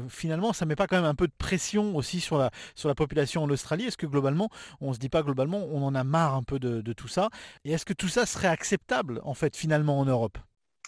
finalement, 0.10 0.53
ça 0.53 0.65
met 0.65 0.75
pas 0.75 0.86
quand 0.86 0.98
même 0.98 1.05
un 1.05 1.15
peu 1.15 1.27
de 1.27 1.34
pression 1.36 1.96
aussi 1.96 2.20
sur 2.20 2.38
la, 2.38 2.51
sur 2.75 2.88
la 2.88 2.96
population 2.96 3.41
en 3.44 3.50
Australie? 3.50 3.86
Est-ce 3.86 3.98
que 3.98 4.05
globalement, 4.05 4.50
on 4.79 4.94
se 4.94 5.00
dit 5.00 5.10
pas 5.10 5.24
globalement, 5.24 5.65
on 5.72 5.82
en 5.84 5.96
a 5.96 6.03
marre 6.03 6.36
un 6.36 6.44
peu 6.44 6.60
de 6.60 6.94
tout 6.94 7.08
ça? 7.08 7.14
Et 7.63 7.72
est-ce 7.72 7.86
que 7.86 7.93
tout 7.93 8.07
ça 8.07 8.25
serait 8.25 8.48
acceptable, 8.48 9.22
en 9.24 9.34
fait, 9.34 9.55
finalement, 9.55 10.00
en 10.00 10.05
Europe? 10.05 10.38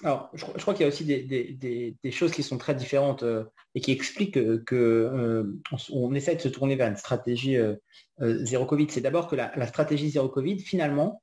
Alors, 0.04 0.30
je, 0.34 0.46
crois 0.46 0.76
qu'il 0.76 0.84
y 0.84 0.86
a 0.86 0.90
aussi 0.90 1.06
des, 1.06 2.12
choses 2.12 2.32
qui 2.32 2.44
sont 2.44 2.60
très 2.60 2.76
différentes 2.76 3.24
euh, 3.24 3.46
et 3.74 3.82
qui 3.82 3.92
expliquent 3.92 4.64
que 4.66 4.76
euh, 4.76 5.60
on, 5.92 6.14
essaie 6.14 6.36
de 6.36 6.42
se 6.42 6.50
tourner 6.50 6.76
vers 6.76 6.88
une 6.88 6.98
stratégie 6.98 7.58
euh, 7.58 7.76
zéro 8.20 8.66
Covid. 8.66 8.88
C'est 8.92 9.02
d'abord 9.02 9.28
que 9.28 9.36
la, 9.36 9.68
stratégie 9.68 10.10
zéro 10.10 10.30
Covid, 10.30 10.60
finalement, 10.60 11.22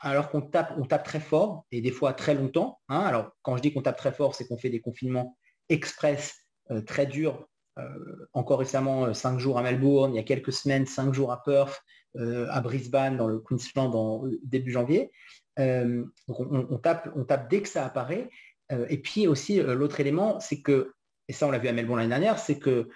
alors 0.00 0.30
qu'on 0.30 0.40
tape, 0.42 0.74
on 0.76 0.84
tape 0.84 1.04
très 1.04 1.20
fort 1.20 1.64
et 1.70 1.80
des 1.80 1.92
fois 1.92 2.12
très 2.12 2.34
longtemps. 2.34 2.80
Hein, 2.88 3.00
alors, 3.00 3.30
quand 3.42 3.56
je 3.56 3.62
dis 3.62 3.72
qu'on 3.72 3.82
tape 3.82 3.96
très 3.96 4.12
fort, 4.12 4.34
c'est 4.34 4.48
qu'on 4.48 4.58
fait 4.58 4.70
des 4.70 4.80
confinements 4.80 5.36
express 5.68 6.34
très 6.86 7.06
dures. 7.06 7.46
Encore 8.32 8.58
récemment, 8.58 9.12
cinq 9.14 9.38
jours 9.38 9.58
à 9.58 9.62
Melbourne, 9.62 10.14
il 10.14 10.16
y 10.16 10.20
a 10.20 10.24
quelques 10.24 10.52
semaines, 10.52 10.86
cinq 10.86 11.12
jours 11.12 11.32
à 11.32 11.42
Perth, 11.42 11.82
à 12.18 12.60
Brisbane, 12.60 13.16
dans 13.16 13.28
le 13.28 13.38
Queensland, 13.38 13.94
en 13.94 14.24
début 14.42 14.70
janvier. 14.70 15.10
on, 15.58 16.78
tape, 16.82 17.50
dès 17.50 17.62
que 17.62 17.68
ça 17.68 17.84
apparaît. 17.84 18.30
et 18.88 18.98
puis 18.98 19.26
aussi, 19.26 19.60
l'autre 19.60 20.00
élément, 20.00 20.40
c'est 20.40 20.62
que, 20.62 20.92
et 21.28 21.32
ça 21.32 21.46
on 21.46 21.50
l'a 21.50 21.58
vu 21.58 21.68
à 21.68 21.72
Melbourne 21.72 21.98
l'année 21.98 22.10
dernière, 22.10 22.38
c'est 22.38 22.58
que 22.58 22.88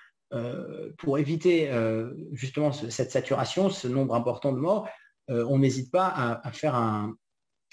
pour 0.97 1.19
éviter 1.19 1.71
justement 2.33 2.73
cette 2.73 3.11
saturation, 3.11 3.69
ce 3.69 3.87
nombre 3.87 4.15
important 4.15 4.53
de 4.53 4.59
morts, 4.59 4.89
on 5.29 5.59
n'hésite 5.59 5.93
pas 5.93 6.09
à, 6.43 6.53
faire 6.53 6.75
un, 6.75 7.15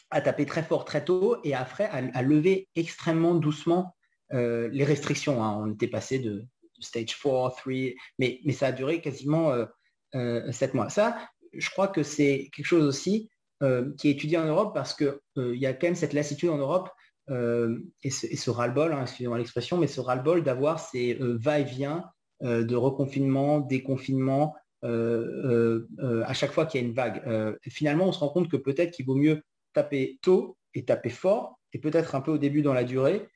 à 0.09 0.21
taper 0.21 0.45
très 0.45 0.63
fort 0.63 0.85
très 0.85 1.03
tôt 1.03 1.37
et 1.43 1.53
après 1.53 1.85
à, 1.85 2.21
lever 2.21 2.69
extrêmement 2.75 3.35
doucement 3.35 3.95
euh, 4.33 4.69
les 4.71 4.83
restrictions. 4.83 5.43
Hein. 5.43 5.57
On 5.59 5.71
était 5.71 5.87
passé 5.87 6.19
de, 6.19 6.45
stage 6.79 7.17
4, 7.21 7.55
3, 7.55 7.55
mais, 8.19 8.39
mais 8.45 8.53
ça 8.53 8.67
a 8.67 8.71
duré 8.71 9.01
quasiment 9.01 9.51
euh, 9.51 9.65
euh, 10.15 10.51
7 10.51 10.73
mois. 10.73 10.89
Ça, 10.89 11.17
je 11.53 11.69
crois 11.69 11.87
que 11.87 12.03
c'est 12.03 12.49
quelque 12.55 12.65
chose 12.65 12.85
aussi 12.85 13.29
euh, 13.63 13.93
qui 13.97 14.09
est 14.09 14.11
étudié 14.11 14.37
en 14.37 14.45
Europe 14.45 14.73
parce 14.73 14.93
qu'il 14.93 15.17
il 15.37 15.59
y 15.59 15.65
a 15.65 15.73
quand 15.73 15.87
même 15.87 15.95
cette 15.95 16.13
lassitude 16.13 16.49
en 16.49 16.57
Europe 16.57 16.89
et 17.29 18.09
ce, 18.09 18.25
et 18.25 18.37
ce 18.37 18.49
ras-le-bol, 18.49 18.93
hein, 18.93 19.01
excusez-moi 19.01 19.37
l'expression, 19.37 19.77
mais 19.77 19.87
ce 19.87 19.99
ras-le-bol 19.99 20.43
d'avoir 20.43 20.79
ces 20.79 21.17
va-et-vient 21.19 22.05
de 22.41 22.75
reconfinement, 22.75 23.59
déconfinement, 23.59 24.55
à 24.81 26.33
chaque 26.33 26.53
fois 26.53 26.65
qu'il 26.65 26.79
y 26.79 26.83
a 26.85 26.87
une 26.87 26.93
vague. 26.93 27.57
finalement, 27.67 28.07
on 28.07 28.11
se 28.13 28.19
rend 28.19 28.29
compte 28.29 28.49
que 28.49 28.55
peut-être 28.55 28.91
qu'il 28.91 29.05
vaut 29.05 29.15
mieux 29.15 29.43
taper 29.73 30.19
tôt 30.21 30.57
et 30.73 30.85
taper 30.85 31.09
fort, 31.09 31.59
et 31.73 31.79
peut-être 31.79 32.15
un 32.15 32.21
peu 32.21 32.31
au 32.31 32.37
début 32.37 32.61
dans 32.61 32.73
la 32.73 32.83
durée, 32.85 33.15
euh, 33.15 33.27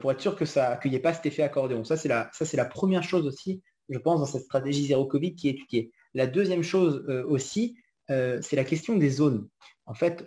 pour 0.00 0.12
être 0.12 0.20
sûr 0.20 0.36
que 0.36 0.44
ça 0.44 0.76
qu'il 0.76 0.90
n'y 0.90 0.96
ait 0.96 1.00
pas 1.00 1.14
cet 1.14 1.26
effet 1.26 1.42
accordéon. 1.42 1.84
Ça, 1.84 1.96
c'est 1.96 2.08
la, 2.08 2.30
la 2.52 2.64
première 2.64 3.02
chose 3.02 3.26
aussi, 3.26 3.62
je 3.88 3.98
pense, 3.98 4.20
dans 4.20 4.26
cette 4.26 4.44
stratégie 4.44 4.86
zéro 4.86 5.06
Covid 5.06 5.34
qui 5.34 5.48
est 5.48 5.52
étudiée. 5.52 5.92
La 6.14 6.26
deuxième 6.26 6.62
chose 6.62 7.04
euh, 7.08 7.24
aussi, 7.26 7.76
euh, 8.10 8.38
c'est 8.42 8.56
la 8.56 8.64
question 8.64 8.96
des 8.96 9.10
zones. 9.10 9.48
En 9.86 9.94
fait, 9.94 10.24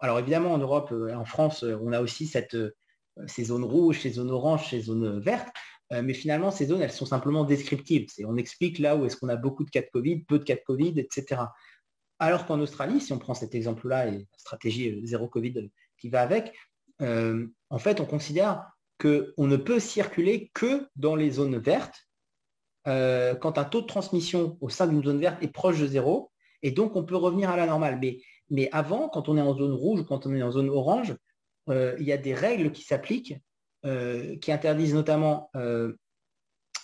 alors 0.00 0.18
évidemment, 0.18 0.52
en 0.52 0.58
Europe 0.58 0.92
et 1.08 1.14
en 1.14 1.24
France, 1.24 1.62
on 1.62 1.92
a 1.92 2.00
aussi 2.00 2.26
ces 2.26 3.44
zones 3.44 3.64
rouges, 3.64 4.00
ces 4.00 4.10
zones 4.10 4.30
oranges, 4.30 4.70
ces 4.70 4.80
zones 4.80 5.20
vertes. 5.20 5.48
mais 5.92 6.14
finalement, 6.14 6.50
ces 6.50 6.66
zones, 6.66 6.82
elles 6.82 6.90
sont 6.90 7.06
simplement 7.06 7.44
descriptives. 7.44 8.08
On 8.26 8.36
explique 8.36 8.80
là 8.80 8.96
où 8.96 9.04
est-ce 9.04 9.16
qu'on 9.16 9.28
a 9.28 9.36
beaucoup 9.36 9.64
de 9.64 9.70
cas 9.70 9.82
de 9.82 9.88
Covid, 9.92 10.24
peu 10.24 10.40
de 10.40 10.44
cas 10.44 10.56
de 10.56 10.62
Covid, 10.66 10.94
etc. 10.98 11.42
Alors 12.18 12.46
qu'en 12.46 12.60
Australie, 12.60 13.00
si 13.00 13.12
on 13.12 13.18
prend 13.18 13.34
cet 13.34 13.54
exemple-là 13.54 14.08
et 14.08 14.10
la 14.10 14.24
stratégie 14.36 14.90
euh, 14.90 15.00
zéro 15.04 15.28
Covid 15.28 15.58
euh, 15.58 15.68
qui 15.98 16.08
va 16.08 16.22
avec, 16.22 16.52
euh, 17.00 17.46
en 17.70 17.78
fait, 17.78 18.00
on 18.00 18.04
considère 18.06 18.70
qu'on 19.00 19.46
ne 19.46 19.56
peut 19.56 19.80
circuler 19.80 20.50
que 20.54 20.88
dans 20.96 21.14
les 21.16 21.30
zones 21.30 21.58
vertes 21.58 22.08
quand 22.84 23.58
un 23.58 23.64
taux 23.64 23.82
de 23.82 23.86
transmission 23.86 24.56
au 24.60 24.70
sein 24.70 24.86
d'une 24.86 25.04
zone 25.04 25.20
verte 25.20 25.42
est 25.42 25.52
proche 25.52 25.78
de 25.78 25.86
zéro, 25.86 26.30
et 26.62 26.70
donc 26.70 26.96
on 26.96 27.04
peut 27.04 27.16
revenir 27.16 27.50
à 27.50 27.56
la 27.56 27.66
normale. 27.66 28.00
Mais, 28.50 28.70
avant, 28.72 29.10
quand 29.10 29.28
on 29.28 29.36
est 29.36 29.42
en 29.42 29.54
zone 29.54 29.74
rouge 29.74 30.00
ou 30.00 30.04
quand 30.04 30.26
on 30.26 30.34
est 30.34 30.42
en 30.42 30.50
zone 30.50 30.70
orange, 30.70 31.14
il 31.68 32.02
y 32.02 32.12
a 32.12 32.16
des 32.16 32.32
règles 32.32 32.72
qui 32.72 32.82
s'appliquent, 32.82 33.34
qui 33.82 34.52
interdisent 34.52 34.94
notamment 34.94 35.50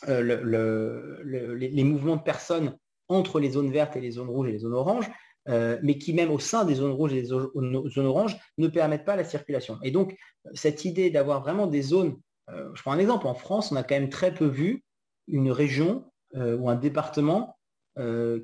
les 0.06 1.84
mouvements 1.84 2.16
de 2.16 2.22
personnes 2.22 2.76
entre 3.08 3.40
les 3.40 3.50
zones 3.50 3.70
vertes 3.70 3.96
et 3.96 4.00
les 4.00 4.10
zones 4.12 4.28
rouges 4.28 4.48
et 4.48 4.52
les 4.52 4.58
zones 4.58 4.74
oranges, 4.74 5.10
euh, 5.48 5.78
mais 5.82 5.98
qui 5.98 6.14
même 6.14 6.30
au 6.30 6.38
sein 6.38 6.64
des 6.64 6.76
zones 6.76 6.92
rouges 6.92 7.12
et 7.12 7.22
des 7.22 7.28
zones 7.28 8.06
oranges 8.06 8.36
ne 8.56 8.68
permettent 8.68 9.04
pas 9.04 9.16
la 9.16 9.24
circulation. 9.24 9.78
Et 9.82 9.90
donc, 9.90 10.16
cette 10.54 10.84
idée 10.84 11.10
d'avoir 11.10 11.42
vraiment 11.42 11.66
des 11.66 11.82
zones, 11.82 12.16
euh, 12.50 12.70
je 12.74 12.82
prends 12.82 12.92
un 12.92 12.98
exemple, 12.98 13.26
en 13.26 13.34
France, 13.34 13.70
on 13.70 13.76
a 13.76 13.82
quand 13.82 13.94
même 13.94 14.08
très 14.08 14.32
peu 14.32 14.46
vu 14.46 14.84
une 15.28 15.50
région 15.50 16.04
euh, 16.34 16.56
ou 16.56 16.68
un 16.68 16.76
département 16.76 17.56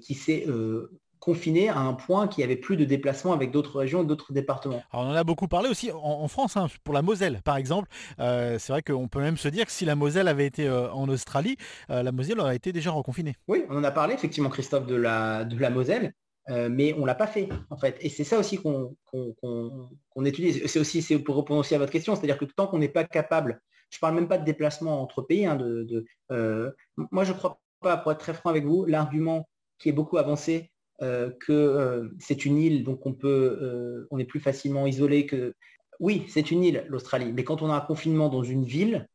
qui 0.01 0.15
s'est 0.15 0.47
confiné 1.19 1.69
à 1.69 1.81
un 1.81 1.93
point 1.93 2.29
qui 2.29 2.45
avait 2.45 2.55
plus 2.55 2.77
de 2.77 2.85
déplacements 2.85 3.33
avec 3.33 3.51
d'autres 3.51 3.81
régions, 3.81 4.05
d'autres 4.05 4.33
départements. 4.33 4.81
on 4.93 5.01
en 5.01 5.11
a 5.11 5.25
beaucoup 5.25 5.49
parlé 5.49 5.69
aussi 5.69 5.91
en, 5.93 6.29
France, 6.29 6.57
hein, 6.57 6.69
pour 6.85 6.95
la 6.95 7.03
Moselle 7.03 7.41
par 7.43 7.57
exemple. 7.57 7.89
c'est 8.19 8.69
vrai 8.69 8.83
qu'on 8.83 9.09
peut 9.09 9.19
même 9.19 9.37
se 9.37 9.49
dire 9.49 9.67
que 9.67 9.73
si 9.73 9.85
la 9.85 9.97
Moselle 9.97 10.29
avait 10.29 10.47
été 10.47 10.71
en 10.71 11.09
Australie, 11.09 11.57
la 11.89 12.13
Moselle 12.13 12.39
aurait 12.39 12.55
été 12.55 12.73
déjà 12.73 12.93
reconfinée. 12.93 13.35
Oui, 13.49 13.65
on 13.69 13.79
en 13.79 13.83
a 13.83 13.91
parlé 13.91 14.15
effectivement, 14.15 14.51
Christophe, 14.51 14.87
de 14.87 14.95
la, 14.95 15.43
de 15.45 15.59
la 15.59 15.71
Moselle. 15.71 16.15
Euh, 16.51 16.69
mais 16.71 16.93
on 16.95 17.01
ne 17.03 17.07
l'a 17.07 17.15
pas 17.15 17.27
fait, 17.27 17.49
en 17.71 17.77
fait. 17.77 17.97
Et 18.01 18.09
c'est 18.09 18.25
ça 18.25 18.39
aussi 18.39 18.59
qu'on 18.59 18.95
étudie. 20.25 20.69
C'est 20.69 20.81
aussi 20.81 21.03
pour 21.19 21.37
répondre 21.37 21.61
aussi 21.61 21.75
à 21.75 21.79
votre 21.79 21.93
question, 21.93 22.17
c'est-à-dire 22.17 22.39
que 22.39 22.45
tant 22.45 22.67
qu'on 22.67 22.79
n'est 22.79 22.89
pas 22.89 23.05
capable, 23.05 23.61
je 23.91 23.97
ne 23.97 24.01
parle 24.01 24.15
même 24.15 24.29
pas 24.29 24.39
de 24.39 24.45
déplacement 24.45 25.01
entre 25.01 25.23
pays, 25.23 25.47
hein, 25.47 25.59
euh, 26.31 26.71
moi 27.11 27.25
je 27.25 27.33
ne 27.33 27.37
crois 27.37 27.61
pas, 27.81 27.97
pour 27.97 28.13
être 28.13 28.19
très 28.19 28.35
franc 28.35 28.51
avec 28.51 28.65
vous, 28.65 28.85
l'argument 28.85 29.49
qui 29.79 29.89
est 29.89 29.93
beaucoup 29.93 30.19
avancé, 30.19 30.71
euh, 31.03 31.31
que 31.41 32.11
c'est 32.19 32.45
une 32.45 32.59
île, 32.59 32.85
donc 32.85 33.07
on 33.07 33.15
peut, 33.15 34.07
on 34.11 34.19
est 34.19 34.25
plus 34.25 34.41
facilement 34.41 34.87
isolé 34.87 35.27
que. 35.27 35.55
Oui, 35.99 36.25
c'est 36.29 36.51
une 36.51 36.65
île, 36.65 36.87
l'Australie, 36.89 37.31
mais 37.35 37.45
quand 37.45 37.61
on 37.61 37.71
a 37.71 37.75
un 37.75 37.81
confinement 37.81 38.31
dans 38.31 38.43
une 38.43 38.65
ville, 38.65 39.07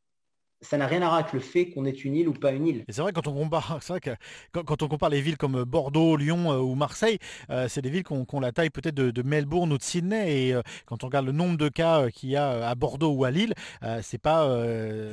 ça 0.66 0.78
n'a 0.78 0.88
rien 0.88 1.02
à 1.02 1.06
voir 1.06 1.14
avec 1.16 1.34
le 1.34 1.40
fait 1.40 1.70
qu'on 1.70 1.86
est 1.86 2.04
une 2.04 2.16
île 2.16 2.28
ou 2.28 2.34
pas 2.34 2.52
une 2.52 2.68
île. 2.68 2.86
C'est 2.90 3.02
vrai 3.02 3.14
quand 3.14 3.28
on 3.28 3.34
compare, 3.34 3.80
vrai 3.88 4.00
que 4.00 4.12
quand, 4.52 4.82
on 4.82 4.88
compare 4.88 5.10
les 5.10 5.22
villes 5.22 5.38
comme 5.38 5.64
Bordeaux, 5.64 6.18
Lyon 6.18 6.52
euh, 6.52 6.58
ou 6.58 6.76
Marseille, 6.76 7.20
euh, 7.50 7.68
c'est 7.70 7.82
des 7.82 7.90
villes 7.90 8.04
qui 8.04 8.14
ont, 8.14 8.40
la 8.40 8.52
taille 8.52 8.70
peut-être 8.70 8.96
de, 8.96 9.22
Melbourne 9.22 9.72
ou 9.72 9.78
de 9.78 9.84
Sydney. 9.84 10.48
Et 10.48 10.54
euh, 10.54 10.62
quand 10.86 11.04
on 11.04 11.08
regarde 11.08 11.26
le 11.26 11.32
nombre 11.32 11.58
de 11.58 11.70
cas 11.70 12.10
qu'il 12.10 12.30
y 12.30 12.36
a 12.36 12.68
à 12.68 12.76
Bordeaux 12.76 13.12
ou 13.12 13.24
à 13.24 13.32
Lille, 13.32 13.54
c'est 14.02 14.18
pas 14.18 14.46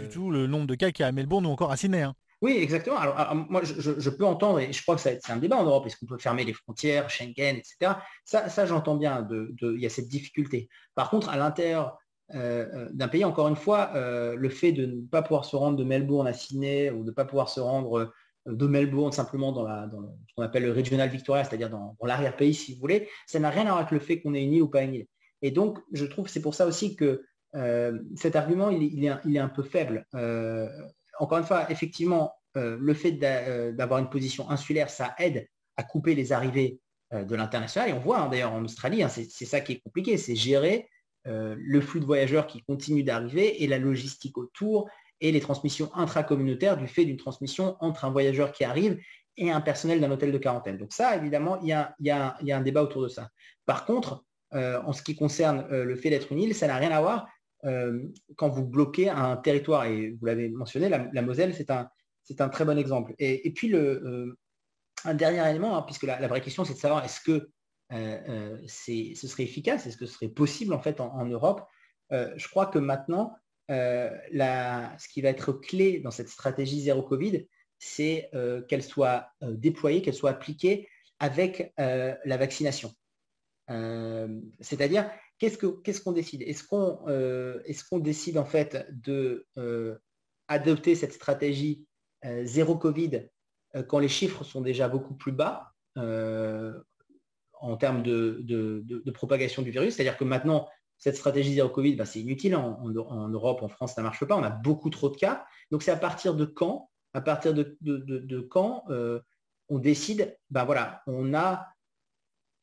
du 0.01 0.09
tout 0.09 0.31
le 0.31 0.47
nombre 0.47 0.67
de 0.67 0.75
cas 0.75 0.91
qu'il 0.91 1.03
y 1.03 1.05
a 1.05 1.09
à 1.09 1.13
Melbourne 1.13 1.47
ou 1.47 1.51
encore 1.51 1.71
à 1.71 1.77
Sydney. 1.77 2.03
Hein. 2.03 2.15
Oui, 2.41 2.59
exactement. 2.61 2.99
Alors, 2.99 3.35
moi, 3.49 3.63
je, 3.63 4.11
peux 4.11 4.27
entendre, 4.27 4.59
et 4.59 4.73
je 4.73 4.83
crois 4.83 4.97
que 4.97 5.01
c'est 5.01 5.31
un 5.31 5.37
débat 5.37 5.57
en 5.57 5.65
Europe, 5.65 5.87
est-ce 5.87 5.97
qu'on 5.97 6.07
peut 6.07 6.19
fermer 6.19 6.45
les 6.45 6.53
frontières, 6.53 7.09
Schengen, 7.09 7.57
etc. 7.57 7.93
Ça, 8.25 8.49
ça 8.49 8.67
j'entends 8.67 8.97
bien, 8.97 9.27
il 9.31 9.81
y 9.81 9.87
a 9.87 9.91
cette 9.91 10.09
difficulté. 10.09 10.69
Par 10.97 11.09
contre, 11.09 11.29
à 11.29 11.37
l'intérieur 11.37 11.97
euh, 12.35 12.67
euh, 12.73 12.89
d'un 12.93 13.09
pays. 13.09 13.25
Encore 13.25 13.49
une 13.49 13.57
fois, 13.57 13.91
euh, 13.95 14.37
le 14.37 14.49
fait 14.49 14.73
de 14.73 14.87
ne 14.87 15.03
pas 15.03 15.21
pouvoir 15.21 15.45
se 15.45 15.55
rendre 15.55 15.77
de 15.77 15.85
Melbourne 15.85 16.27
à 16.27 16.33
Sydney 16.33 16.89
ou 16.89 17.03
de 17.03 17.11
ne 17.11 17.15
pas 17.15 17.27
pouvoir 17.27 17.51
se 17.51 17.61
rendre 17.61 18.11
de 18.47 18.67
Melbourne 18.67 19.13
simplement 19.13 19.53
dans, 19.53 19.67
ce 19.67 20.35
qu'on 20.35 20.43
appelle 20.43 20.63
le 20.63 20.73
Regional 20.73 21.11
Victoria, 21.11 21.45
c'est-à-dire 21.45 21.69
dans, 21.69 21.95
l'arrière-pays, 22.03 22.55
si 22.55 22.73
vous 22.73 22.81
voulez, 22.81 23.09
ça 23.27 23.39
n'a 23.39 23.51
rien 23.51 23.63
à 23.63 23.67
voir 23.67 23.79
avec 23.79 23.91
le 23.91 23.99
fait 23.99 24.21
qu'on 24.21 24.33
est 24.35 24.43
une 24.43 24.55
île 24.55 24.63
ou 24.63 24.69
pas 24.69 24.83
une 24.83 24.95
île. 24.95 25.07
Et 25.43 25.51
donc, 25.51 25.79
je 25.93 26.07
trouve 26.07 26.27
c'est 26.29 26.41
pour 26.41 26.55
ça 26.55 26.67
aussi 26.67 26.97
que 26.97 27.23
cet 28.17 28.35
argument, 28.35 28.71
il, 28.71 29.05
est, 29.05 29.39
un 29.39 29.49
peu 29.49 29.63
faible. 29.63 30.07
encore 31.19 31.39
une 31.39 31.45
fois, 31.45 31.71
effectivement, 31.71 32.33
le 32.55 32.95
fait 32.95 33.13
d'avoir 33.13 34.01
une 34.01 34.09
position 34.09 34.49
insulaire, 34.51 34.89
ça 34.91 35.15
aide 35.19 35.47
à 35.77 35.83
couper 35.83 36.15
les 36.15 36.33
arrivées 36.33 36.81
de 37.13 37.35
l'international. 37.37 37.91
Et 37.91 37.93
on 37.93 38.01
voit 38.01 38.21
hein, 38.21 38.29
d'ailleurs 38.29 38.53
en 38.53 38.65
Australie, 38.65 39.03
hein, 39.03 39.09
c'est 39.09 39.45
ça 39.45 39.61
qui 39.61 39.73
est 39.73 39.81
compliqué, 39.81 40.17
c'est 40.17 40.35
gérer 40.35 40.89
euh, 41.27 41.55
le 41.59 41.81
flux 41.81 42.01
de 42.01 42.05
voyageurs 42.05 42.47
qui 42.47 42.63
continue 42.63 43.05
d'arriver 43.05 43.63
et 43.63 43.67
la 43.67 43.79
logistique 43.79 44.37
autour 44.39 44.89
et 45.21 45.31
les 45.31 45.41
transmissions 45.41 45.95
intracommunautaires 45.95 46.77
du 46.77 46.89
fait 46.89 47.05
d'une 47.05 47.17
transmission 47.17 47.77
entre 47.81 48.05
un 48.05 48.11
voyageur 48.11 48.53
qui 48.53 48.65
arrive 48.65 48.99
et 49.37 49.51
un 49.51 49.61
personnel 49.61 50.01
d'un 50.01 50.11
hôtel 50.11 50.33
de 50.33 50.39
quarantaine. 50.39 50.79
Donc 50.79 50.93
ça, 50.93 51.17
évidemment, 51.17 51.61
il 51.61 51.69
y, 51.69 52.11
a, 52.11 52.37
un 52.41 52.61
débat 52.61 52.83
autour 52.83 53.03
de 53.03 53.09
ça. 53.09 53.29
Par 53.67 53.87
contre, 53.87 54.25
euh, 54.55 54.83
en 54.83 54.93
ce 54.93 55.03
qui 55.03 55.15
concerne 55.15 55.67
euh, 55.71 55.85
le 55.85 55.97
fait 55.97 56.11
d'être 56.11 56.33
une 56.33 56.41
île, 56.41 56.55
ça 56.55 56.67
n'a 56.67 56.77
rien 56.77 56.91
à 56.91 57.01
voir 57.01 57.29
quand 58.35 58.49
vous 58.49 58.65
bloquez 58.65 59.09
un 59.09 59.37
territoire. 59.37 59.85
Et 59.85 60.11
vous 60.11 60.27
l'avez 60.27 60.49
mentionné, 60.49 60.89
la, 60.89 61.23
Moselle, 61.23 61.55
c'est 61.55 61.71
un, 61.71 61.89
un, 62.41 62.49
très 62.49 62.65
bon 62.65 62.77
exemple. 62.77 63.15
Et, 63.21 63.53
puis, 63.55 63.69
le, 63.69 64.37
un 65.05 65.15
dernier 65.15 65.49
élément, 65.49 65.77
hein, 65.77 65.83
puisque 65.83 66.05
la, 66.05 66.27
vraie 66.29 66.41
question, 66.41 66.65
c'est 66.65 66.75
de 66.75 66.79
savoir 66.79 67.05
est-ce 67.05 67.21
que 67.21 67.51
ce 67.93 69.27
serait 69.27 69.45
efficace 69.45 69.87
Est-ce 69.87 69.97
que 69.97 70.07
ce 70.07 70.15
serait 70.15 70.29
possible 70.29 70.73
en 70.73 70.81
fait 70.81 71.01
en, 71.01 71.27
Europe. 71.27 71.63
Euh, 72.13 72.33
Je 72.37 72.49
crois 72.49 72.67
que 72.67 72.79
maintenant, 72.79 73.37
ce 73.69 75.09
qui 75.09 75.23
va 75.23 75.29
être 75.29 75.53
clé 75.53 76.01
dans 76.01 76.11
cette 76.11 76.29
stratégie 76.29 76.81
zéro 76.81 77.03
Covid, 77.03 77.47
c'est 77.79 78.31
qu'elle 78.69 78.83
soit 78.83 79.29
déployée, 79.41 80.03
qu'elle 80.03 80.15
soit 80.15 80.31
appliquée 80.31 80.89
avec 81.19 81.73
la 81.79 82.37
vaccination. 82.37 82.93
C'est-à-dire, 84.61 85.11
qu'est-ce 85.39 86.01
qu'on 86.01 86.13
décide? 86.13 86.43
Est-ce 86.43 86.65
qu'on 86.65 87.99
décide 87.99 88.39
en 88.39 88.45
fait 88.45 88.87
cette 90.95 91.13
stratégie 91.13 91.87
zéro 92.43 92.77
Covid 92.77 93.29
quand 93.89 93.99
les 93.99 94.09
chiffres 94.09 94.45
sont 94.45 94.61
déjà 94.61 94.89
beaucoup 94.89 95.15
plus 95.15 95.33
bas? 95.33 95.73
En 97.63 97.77
termes 97.77 98.03
de, 98.03 99.11
propagation 99.15 99.63
du 99.63 99.71
virus. 99.71 99.95
C'est-à-dire 99.95 100.17
que 100.17 100.25
maintenant, 100.25 100.69
cette 100.99 101.17
stratégie 101.17 101.55
zéro 101.55 101.69
Covid, 101.69 101.97
bah, 101.97 102.05
c'est 102.05 102.21
inutile. 102.21 102.55
En, 102.57 102.89
Europe, 102.89 103.63
en 103.63 103.69
France, 103.69 103.95
ça 103.95 104.03
ne 104.03 104.07
marche 104.07 104.25
pas. 104.25 104.37
On 104.37 104.43
a 104.43 104.51
beaucoup 104.51 104.91
trop 104.91 105.09
de 105.09 105.17
cas. 105.17 105.45
Donc, 105.71 105.83
c'est 105.83 105.91
à 105.91 105.97
partir 105.97 106.35
de 106.35 106.45
quand 106.45 106.91
À 107.15 107.21
partir 107.21 107.55
de, 107.55 108.41
quand 108.51 108.85
euh, 108.91 109.21
on 109.69 109.79
décide, 109.79 110.39
ben 110.51 110.65
voilà, 110.65 111.03
on 111.07 111.35
a 111.35 111.69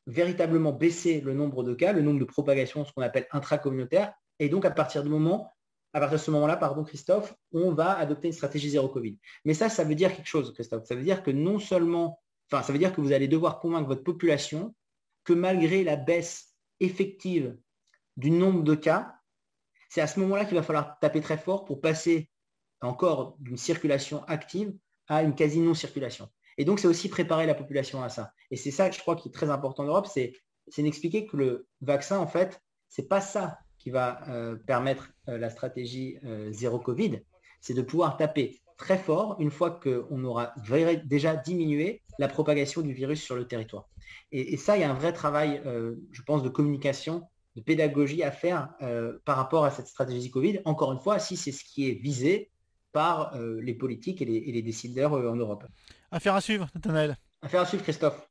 véritablement 0.07 0.71
baissé 0.71 1.21
le 1.21 1.33
nombre 1.33 1.63
de 1.63 1.73
cas, 1.73 1.93
le 1.93 2.01
nombre 2.01 2.19
de 2.19 2.25
propagations, 2.25 2.85
ce 2.85 2.93
qu'on 2.93 3.01
appelle 3.01 3.27
intracommunautaire. 3.31 4.13
Et 4.39 4.49
donc, 4.49 4.65
à 4.65 4.71
partir 4.71 5.03
du 5.03 5.09
moment 5.09 5.53
à 5.93 5.99
partir 5.99 6.19
de 6.19 6.23
ce 6.23 6.31
moment-là, 6.31 6.57
pardon 6.57 6.83
Christophe, 6.83 7.33
on 7.51 7.71
va 7.71 7.97
adopter 7.97 8.27
une 8.27 8.33
stratégie 8.33 8.69
zéro 8.69 8.87
Covid. 8.89 9.17
Mais 9.45 9.53
ça, 9.53 9.69
ça 9.69 9.83
veut 9.83 9.95
dire 9.95 10.15
quelque 10.15 10.27
chose, 10.27 10.53
Christophe. 10.53 10.85
Ça 10.85 10.95
veut 10.95 11.03
dire 11.03 11.23
que 11.23 11.31
non 11.31 11.59
seulement, 11.59 12.21
enfin, 12.51 12.63
ça 12.63 12.71
veut 12.71 12.79
dire 12.79 12.93
que 12.93 13.01
vous 13.01 13.11
allez 13.11 13.27
devoir 13.27 13.59
convaincre 13.59 13.87
votre 13.87 14.03
population 14.03 14.75
que 15.29 15.33
malgré 15.35 15.83
la 15.83 15.95
baisse 15.95 16.55
effective 16.79 17.55
du 18.17 18.31
nombre 18.31 18.63
de 18.63 18.73
cas, 18.73 19.13
c'est 19.87 20.01
à 20.01 20.07
ce 20.07 20.19
moment-là 20.21 20.43
qu'il 20.45 20.55
va 20.55 20.63
falloir 20.63 20.97
taper 20.97 21.21
très 21.21 21.37
fort 21.37 21.65
pour 21.65 21.81
passer 21.81 22.31
encore 22.81 23.35
d'une 23.37 23.55
circulation 23.55 24.23
active 24.23 24.73
à 25.07 25.21
une 25.21 25.35
quasi 25.35 25.59
non-circulation. 25.59 26.29
Et 26.57 26.65
donc, 26.65 26.79
c'est 26.79 26.87
aussi 26.87 27.09
préparer 27.09 27.45
la 27.45 27.53
population 27.53 28.01
à 28.01 28.09
ça. 28.09 28.33
Et 28.49 28.55
c'est 28.55 28.71
ça, 28.71 28.89
je 28.89 28.97
crois, 28.97 29.15
qui 29.15 29.29
est 29.29 29.31
très 29.31 29.51
important 29.51 29.83
en 29.83 29.85
Europe, 29.85 30.07
c'est 30.07 30.33
d'expliquer 30.79 31.27
que 31.27 31.37
le 31.37 31.67
vaccin, 31.81 32.17
en 32.17 32.27
fait, 32.27 32.59
c'est 32.87 33.07
pas 33.07 33.21
ça 33.21 33.59
qui 33.77 33.91
va 33.91 34.27
euh, 34.29 34.55
permettre 34.55 35.11
euh, 35.27 35.37
la 35.37 35.51
stratégie 35.51 36.17
euh, 36.25 36.51
zéro 36.51 36.79
Covid, 36.79 37.19
c'est 37.61 37.75
de 37.75 37.83
pouvoir 37.83 38.17
taper 38.17 38.61
très 38.77 38.97
fort 38.97 39.35
une 39.39 39.51
fois 39.51 39.79
qu'on 39.79 40.23
aura 40.23 40.55
déjà 41.05 41.35
diminué 41.35 42.01
la 42.17 42.27
propagation 42.27 42.81
du 42.81 42.93
virus 42.93 43.21
sur 43.21 43.35
le 43.35 43.47
territoire. 43.47 43.87
Et, 44.31 44.57
ça, 44.57 44.77
il 44.77 44.81
y 44.81 44.83
a 44.83 44.91
un 44.91 44.93
vrai 44.93 45.13
travail, 45.13 45.61
je 46.11 46.21
pense, 46.23 46.43
de 46.43 46.49
communication, 46.49 47.23
de 47.55 47.61
pédagogie 47.61 48.23
à 48.23 48.31
faire 48.31 48.69
par 49.25 49.37
rapport 49.37 49.65
à 49.65 49.71
cette 49.71 49.87
stratégie 49.87 50.29
Covid. 50.29 50.59
Encore 50.65 50.91
une 50.91 50.99
fois, 50.99 51.19
si 51.19 51.37
c'est 51.37 51.51
ce 51.51 51.63
qui 51.63 51.89
est 51.89 51.93
visé 52.01 52.51
par 52.91 53.33
les 53.37 53.73
politiques 53.73 54.21
et 54.21 54.25
les, 54.25 54.37
et 54.37 54.51
les 54.51 54.61
décideurs 54.61 55.13
en 55.13 55.35
Europe. 55.35 55.65
Affaire 56.11 56.35
à 56.35 56.41
suivre, 56.41 56.67
Nathanaël. 56.75 57.17
Affaire 57.41 57.61
à 57.61 57.65
suivre, 57.65 57.83
Christophe. 57.83 58.29